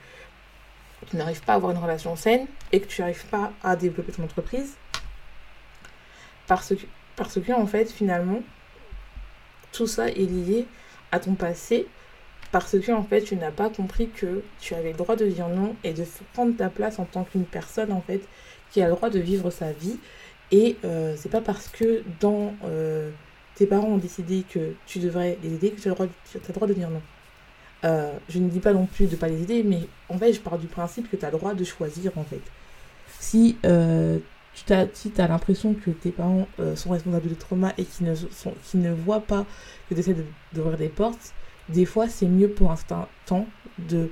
tu 1.09 1.17
n'arrives 1.17 1.41
pas 1.41 1.53
à 1.53 1.55
avoir 1.55 1.71
une 1.71 1.79
relation 1.79 2.15
saine 2.15 2.47
et 2.71 2.79
que 2.79 2.87
tu 2.87 3.01
n'arrives 3.01 3.25
pas 3.25 3.51
à 3.63 3.75
développer 3.75 4.11
ton 4.11 4.23
entreprise. 4.23 4.75
Parce 6.47 6.69
que, 6.69 6.85
parce 7.15 7.39
que 7.39 7.51
en 7.53 7.65
fait 7.65 7.91
finalement 7.91 8.41
tout 9.71 9.87
ça 9.87 10.09
est 10.09 10.29
lié 10.29 10.67
à 11.11 11.19
ton 11.19 11.33
passé 11.33 11.87
parce 12.53 12.79
que 12.79 12.91
en 12.91 13.03
fait 13.03 13.23
tu 13.23 13.35
n'as 13.35 13.51
pas 13.51 13.69
compris 13.69 14.07
que 14.09 14.43
tu 14.61 14.75
avais 14.75 14.91
le 14.91 14.97
droit 14.97 15.17
de 15.17 15.25
dire 15.25 15.49
non 15.49 15.75
et 15.83 15.91
de 15.91 16.05
prendre 16.33 16.55
ta 16.55 16.69
place 16.69 16.99
en 16.99 17.05
tant 17.05 17.25
qu'une 17.25 17.45
personne 17.45 17.91
en 17.91 17.99
fait 17.99 18.21
qui 18.71 18.81
a 18.81 18.87
le 18.87 18.93
droit 18.93 19.09
de 19.09 19.19
vivre 19.19 19.49
sa 19.49 19.73
vie 19.73 19.97
et 20.53 20.77
euh, 20.85 21.15
c'est 21.17 21.29
pas 21.29 21.41
parce 21.41 21.67
que 21.67 22.03
dans 22.19 22.53
euh, 22.63 23.09
tes 23.55 23.65
parents 23.65 23.87
ont 23.87 23.97
décidé 23.97 24.45
que 24.47 24.73
tu 24.85 24.99
devrais 24.99 25.39
les 25.41 25.55
aider 25.55 25.71
que 25.71 25.81
tu 25.81 25.87
as 25.87 25.91
le 25.91 26.53
droit, 26.53 26.67
de 26.67 26.73
dire 26.73 26.91
non. 26.91 27.01
Euh, 27.85 28.13
je 28.29 28.37
ne 28.37 28.47
dis 28.49 28.59
pas 28.59 28.71
non 28.71 28.85
plus 28.85 29.07
de 29.07 29.15
pas 29.15 29.27
les 29.27 29.41
aider, 29.41 29.63
mais 29.63 29.81
en 30.09 30.17
fait, 30.19 30.31
je 30.31 30.39
pars 30.39 30.59
du 30.59 30.67
principe 30.67 31.09
que 31.09 31.15
tu 31.15 31.25
as 31.25 31.31
le 31.31 31.37
droit 31.39 31.55
de 31.55 31.63
choisir, 31.63 32.11
en 32.17 32.23
fait. 32.23 32.41
Si 33.19 33.57
tu 33.63 34.73
as, 34.73 34.87
si 34.93 35.11
l'impression 35.17 35.73
que 35.73 35.89
tes 35.89 36.11
parents 36.11 36.47
sont 36.75 36.91
responsables 36.91 37.29
de 37.29 37.33
trauma 37.33 37.73
et 37.79 37.83
qui 37.83 38.03
ne, 38.03 38.13
sont, 38.13 38.53
qui 38.63 38.77
ne 38.77 38.93
voient 38.93 39.21
pas 39.21 39.47
que 39.89 39.95
tu 39.95 40.01
essaies 40.01 40.15
d'ouvrir 40.53 40.77
des 40.77 40.89
portes, 40.89 41.33
des 41.69 41.85
fois, 41.85 42.07
c'est 42.09 42.27
mieux 42.27 42.49
pour 42.49 42.71
un 42.71 42.75
certain 42.75 43.07
temps 43.25 43.47
de 43.77 44.09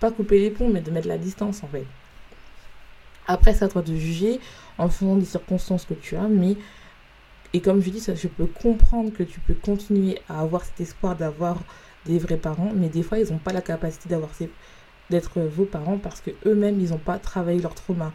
pas 0.00 0.10
couper 0.10 0.40
les 0.40 0.50
ponts, 0.50 0.68
mais 0.68 0.80
de 0.80 0.90
mettre 0.90 1.08
la 1.08 1.18
distance 1.18 1.62
en 1.62 1.68
fait. 1.68 1.86
Après, 3.26 3.54
c'est 3.54 3.64
à 3.64 3.68
toi 3.68 3.82
de 3.82 3.94
juger 3.94 4.40
en 4.78 4.88
fonction 4.88 5.16
des 5.16 5.24
circonstances 5.24 5.84
que 5.84 5.94
tu 5.94 6.16
as, 6.16 6.28
mais 6.28 6.56
et 7.54 7.60
comme 7.60 7.82
je 7.82 7.90
dis, 7.90 8.02
je 8.02 8.28
peux 8.28 8.46
comprendre 8.46 9.12
que 9.12 9.22
tu 9.22 9.38
peux 9.40 9.54
continuer 9.54 10.18
à 10.28 10.40
avoir 10.40 10.64
cet 10.64 10.80
espoir 10.80 11.16
d'avoir 11.16 11.58
des 12.06 12.18
vrais 12.18 12.38
parents, 12.38 12.72
mais 12.74 12.88
des 12.88 13.02
fois, 13.02 13.18
ils 13.18 13.30
n'ont 13.30 13.38
pas 13.38 13.52
la 13.52 13.60
capacité 13.60 14.08
d'être 15.10 15.40
vos 15.40 15.66
parents 15.66 15.98
parce 15.98 16.20
que 16.20 16.30
eux-mêmes, 16.46 16.80
ils 16.80 16.90
n'ont 16.90 16.98
pas 16.98 17.18
travaillé 17.18 17.60
leur 17.60 17.74
trauma. 17.74 18.12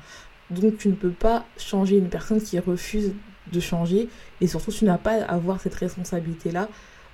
Donc, 0.49 0.77
tu 0.77 0.89
ne 0.89 0.95
peux 0.95 1.11
pas 1.11 1.45
changer 1.57 1.97
une 1.97 2.09
personne 2.09 2.41
qui 2.41 2.57
refuse 2.57 3.13
de 3.51 3.59
changer, 3.59 4.09
et 4.41 4.47
surtout, 4.47 4.71
tu 4.71 4.85
n'as 4.85 4.97
pas 4.97 5.21
à 5.21 5.35
avoir 5.35 5.61
cette 5.61 5.75
responsabilité-là 5.75 6.67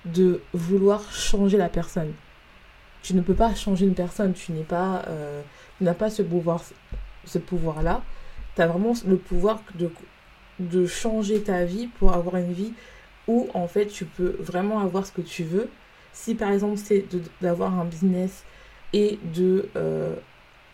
de 0.06 0.42
vouloir 0.54 1.12
changer 1.12 1.58
la 1.58 1.70
personne. 1.70 2.14
Tu 3.02 3.14
ne 3.14 3.22
peux 3.22 3.34
pas 3.34 3.54
changer 3.56 3.86
une 3.86 3.96
personne, 3.96 4.34
tu 4.34 4.52
n'es 4.52 4.64
pas, 4.64 5.04
euh, 5.08 5.42
n'as 5.82 5.94
pas 5.94 6.10
ce 6.10 6.22
pouvoir, 6.22 6.64
ce 7.26 7.38
pouvoir-là. 7.38 8.02
Tu 8.56 8.62
as 8.62 8.68
vraiment 8.68 8.94
le 9.06 9.18
pouvoir 9.18 9.62
de, 9.76 9.92
de 10.60 10.86
changer 10.86 11.42
ta 11.42 11.66
vie 11.66 11.88
pour 11.88 12.14
avoir 12.14 12.38
une 12.38 12.54
vie 12.54 12.74
où 13.28 13.50
en 13.54 13.68
fait 13.68 13.88
tu 13.88 14.06
peux 14.06 14.36
vraiment 14.40 14.80
avoir 14.80 15.06
ce 15.06 15.12
que 15.12 15.22
tu 15.22 15.44
veux. 15.44 15.70
Si 16.14 16.36
par 16.36 16.52
exemple 16.52 16.78
c'est 16.78 17.06
d'avoir 17.42 17.78
un 17.80 17.86
business 17.86 18.44
et 18.94 19.20
de 19.34 19.70
euh, 19.76 20.16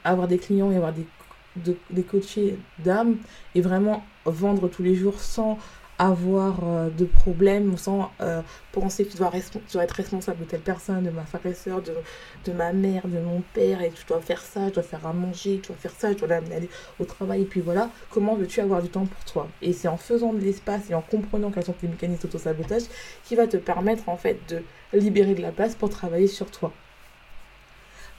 avoir 0.03 0.27
des 0.27 0.37
clients 0.37 0.71
et 0.71 0.75
avoir 0.75 0.93
des, 0.93 1.07
de, 1.55 1.77
des 1.89 2.03
coachés 2.03 2.57
d'âme 2.79 3.17
et 3.55 3.61
vraiment 3.61 4.03
vendre 4.25 4.67
tous 4.67 4.83
les 4.83 4.95
jours 4.95 5.19
sans 5.19 5.57
avoir 5.99 6.62
euh, 6.63 6.89
de 6.89 7.03
problèmes 7.03 7.77
sans 7.77 8.09
euh, 8.21 8.41
penser 8.71 9.05
que 9.05 9.12
tu 9.12 9.17
dois, 9.17 9.83
être 9.83 9.91
responsable 9.91 10.39
de 10.39 10.45
telle 10.45 10.62
personne, 10.62 11.03
de 11.03 11.09
ma 11.09 11.25
frère 11.25 11.45
et 11.45 11.53
soeur, 11.53 11.81
de, 11.81 12.53
ma 12.53 12.71
mère, 12.71 13.07
de 13.07 13.19
mon 13.19 13.43
père, 13.53 13.81
et 13.81 13.91
tu 13.91 14.05
dois 14.07 14.21
faire 14.21 14.41
ça, 14.41 14.69
je 14.69 14.75
dois 14.75 14.83
faire 14.83 15.05
à 15.05 15.12
manger, 15.12 15.59
tu 15.62 15.67
dois 15.67 15.75
faire 15.75 15.91
ça, 15.97 16.13
je 16.13 16.17
dois 16.17 16.33
aller 16.35 16.69
au 16.99 17.05
travail, 17.05 17.41
et 17.41 17.45
puis 17.45 17.59
voilà, 17.59 17.89
comment 18.09 18.35
veux-tu 18.35 18.62
avoir 18.62 18.81
du 18.81 18.89
temps 18.89 19.05
pour 19.05 19.25
toi? 19.25 19.47
Et 19.62 19.73
c'est 19.73 19.89
en 19.89 19.97
faisant 19.97 20.33
de 20.33 20.39
l'espace 20.39 20.89
et 20.89 20.95
en 20.95 21.01
comprenant 21.01 21.51
quels 21.51 21.65
sont 21.65 21.73
tes 21.73 21.88
mécanismes 21.88 22.21
d'auto-sabotage 22.23 22.83
qui 23.25 23.35
va 23.35 23.45
te 23.45 23.57
permettre 23.57 24.07
en 24.07 24.17
fait 24.17 24.39
de 24.47 24.63
libérer 24.97 25.35
de 25.35 25.41
la 25.41 25.51
place 25.51 25.75
pour 25.75 25.89
travailler 25.89 26.27
sur 26.27 26.49
toi. 26.49 26.71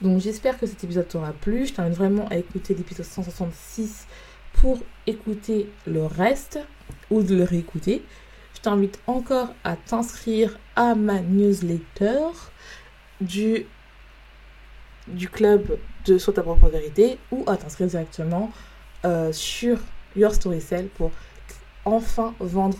Donc 0.01 0.19
j'espère 0.19 0.59
que 0.59 0.65
cet 0.65 0.83
épisode 0.83 1.07
t'aura 1.07 1.31
plu, 1.31 1.65
je 1.65 1.73
t'invite 1.73 1.97
vraiment 1.97 2.27
à 2.29 2.37
écouter 2.37 2.73
l'épisode 2.73 3.05
166 3.05 4.07
pour 4.53 4.79
écouter 5.07 5.69
le 5.87 6.05
reste 6.05 6.59
ou 7.09 7.23
de 7.23 7.35
le 7.35 7.43
réécouter. 7.43 8.03
Je 8.55 8.61
t'invite 8.61 8.99
encore 9.07 9.53
à 9.63 9.75
t'inscrire 9.75 10.59
à 10.75 10.95
ma 10.95 11.19
newsletter 11.19 12.27
du, 13.19 13.65
club 15.31 15.77
de 16.05 16.17
Sur 16.17 16.33
ta 16.33 16.41
propre 16.41 16.69
vérité 16.69 17.17
ou 17.31 17.43
à 17.47 17.57
t'inscrire 17.57 17.87
directement 17.87 18.51
euh, 19.05 19.31
sur 19.31 19.79
Your 20.15 20.33
Story 20.33 20.61
Cell 20.61 20.87
pour 20.87 21.11
enfin 21.85 22.33
vendre 22.39 22.77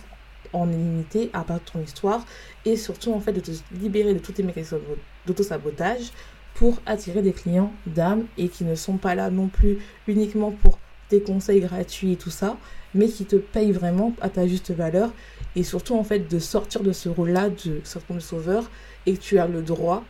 en 0.53 0.69
illimité 0.69 1.29
à 1.33 1.43
part 1.43 1.61
ton 1.61 1.81
histoire 1.81 2.25
et 2.65 2.75
surtout 2.75 3.13
en 3.13 3.19
fait 3.19 3.33
de 3.33 3.39
te 3.39 3.51
libérer 3.71 4.13
de 4.13 4.19
tous 4.19 4.33
tes 4.33 4.43
mécanismes 4.43 4.79
d'auto-sabotage 5.25 6.11
pour 6.53 6.81
attirer 6.85 7.21
des 7.21 7.31
clients 7.31 7.71
d'âme 7.85 8.25
et 8.37 8.49
qui 8.49 8.65
ne 8.65 8.75
sont 8.75 8.97
pas 8.97 9.15
là 9.15 9.29
non 9.29 9.47
plus 9.47 9.79
uniquement 10.07 10.51
pour 10.51 10.77
des 11.11 11.21
conseils 11.21 11.61
gratuits 11.61 12.13
et 12.13 12.15
tout 12.15 12.29
ça, 12.29 12.57
mais 12.95 13.07
qui 13.07 13.25
te 13.25 13.35
paye 13.35 13.71
vraiment 13.71 14.13
à 14.21 14.29
ta 14.29 14.47
juste 14.47 14.71
valeur 14.71 15.11
et 15.55 15.63
surtout 15.63 15.95
en 15.95 16.03
fait 16.03 16.31
de 16.31 16.39
sortir 16.39 16.81
de 16.81 16.91
ce 16.91 17.09
rôle-là 17.09 17.49
de 17.49 17.81
de 18.13 18.19
sauveur 18.19 18.69
et 19.05 19.13
que 19.13 19.19
tu 19.19 19.37
as 19.37 19.47
le 19.47 19.61
droit 19.61 20.03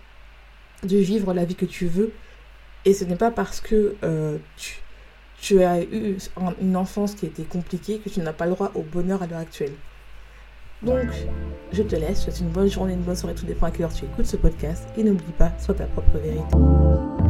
de 0.83 0.97
vivre 0.97 1.33
la 1.33 1.45
vie 1.45 1.55
que 1.55 1.65
tu 1.65 1.85
veux 1.85 2.11
et 2.85 2.93
ce 2.93 3.03
n'est 3.03 3.15
pas 3.15 3.31
parce 3.31 3.61
que 3.61 3.95
euh, 4.03 4.37
tu, 4.57 4.81
tu, 5.39 5.63
as 5.63 5.83
eu 5.83 6.17
une 6.61 6.75
enfance 6.75 7.13
qui 7.13 7.25
était 7.25 7.43
compliquée 7.43 7.99
que 7.99 8.09
tu 8.09 8.19
n'as 8.21 8.33
pas 8.33 8.45
le 8.45 8.51
droit 8.51 8.71
au 8.73 8.81
bonheur 8.81 9.21
à 9.21 9.27
l'heure 9.27 9.39
actuelle. 9.39 9.73
Donc, 10.81 11.09
je 11.71 11.83
te 11.83 11.95
laisse, 11.95 12.21
je 12.21 12.25
te 12.25 12.31
souhaite 12.31 12.39
une 12.39 12.49
bonne 12.49 12.69
journée, 12.69 12.93
une 12.93 13.01
bonne 13.01 13.15
soirée, 13.15 13.35
tout 13.35 13.45
dépend 13.45 13.67
à 13.67 13.71
quelle 13.71 13.83
heure 13.83 13.93
tu 13.93 14.05
écoutes 14.05 14.25
ce 14.25 14.37
podcast 14.37 14.87
et 14.97 15.03
n'oublie 15.03 15.33
pas, 15.37 15.51
sois 15.59 15.75
ta 15.75 15.85
propre 15.85 16.17
vérité. 16.17 17.20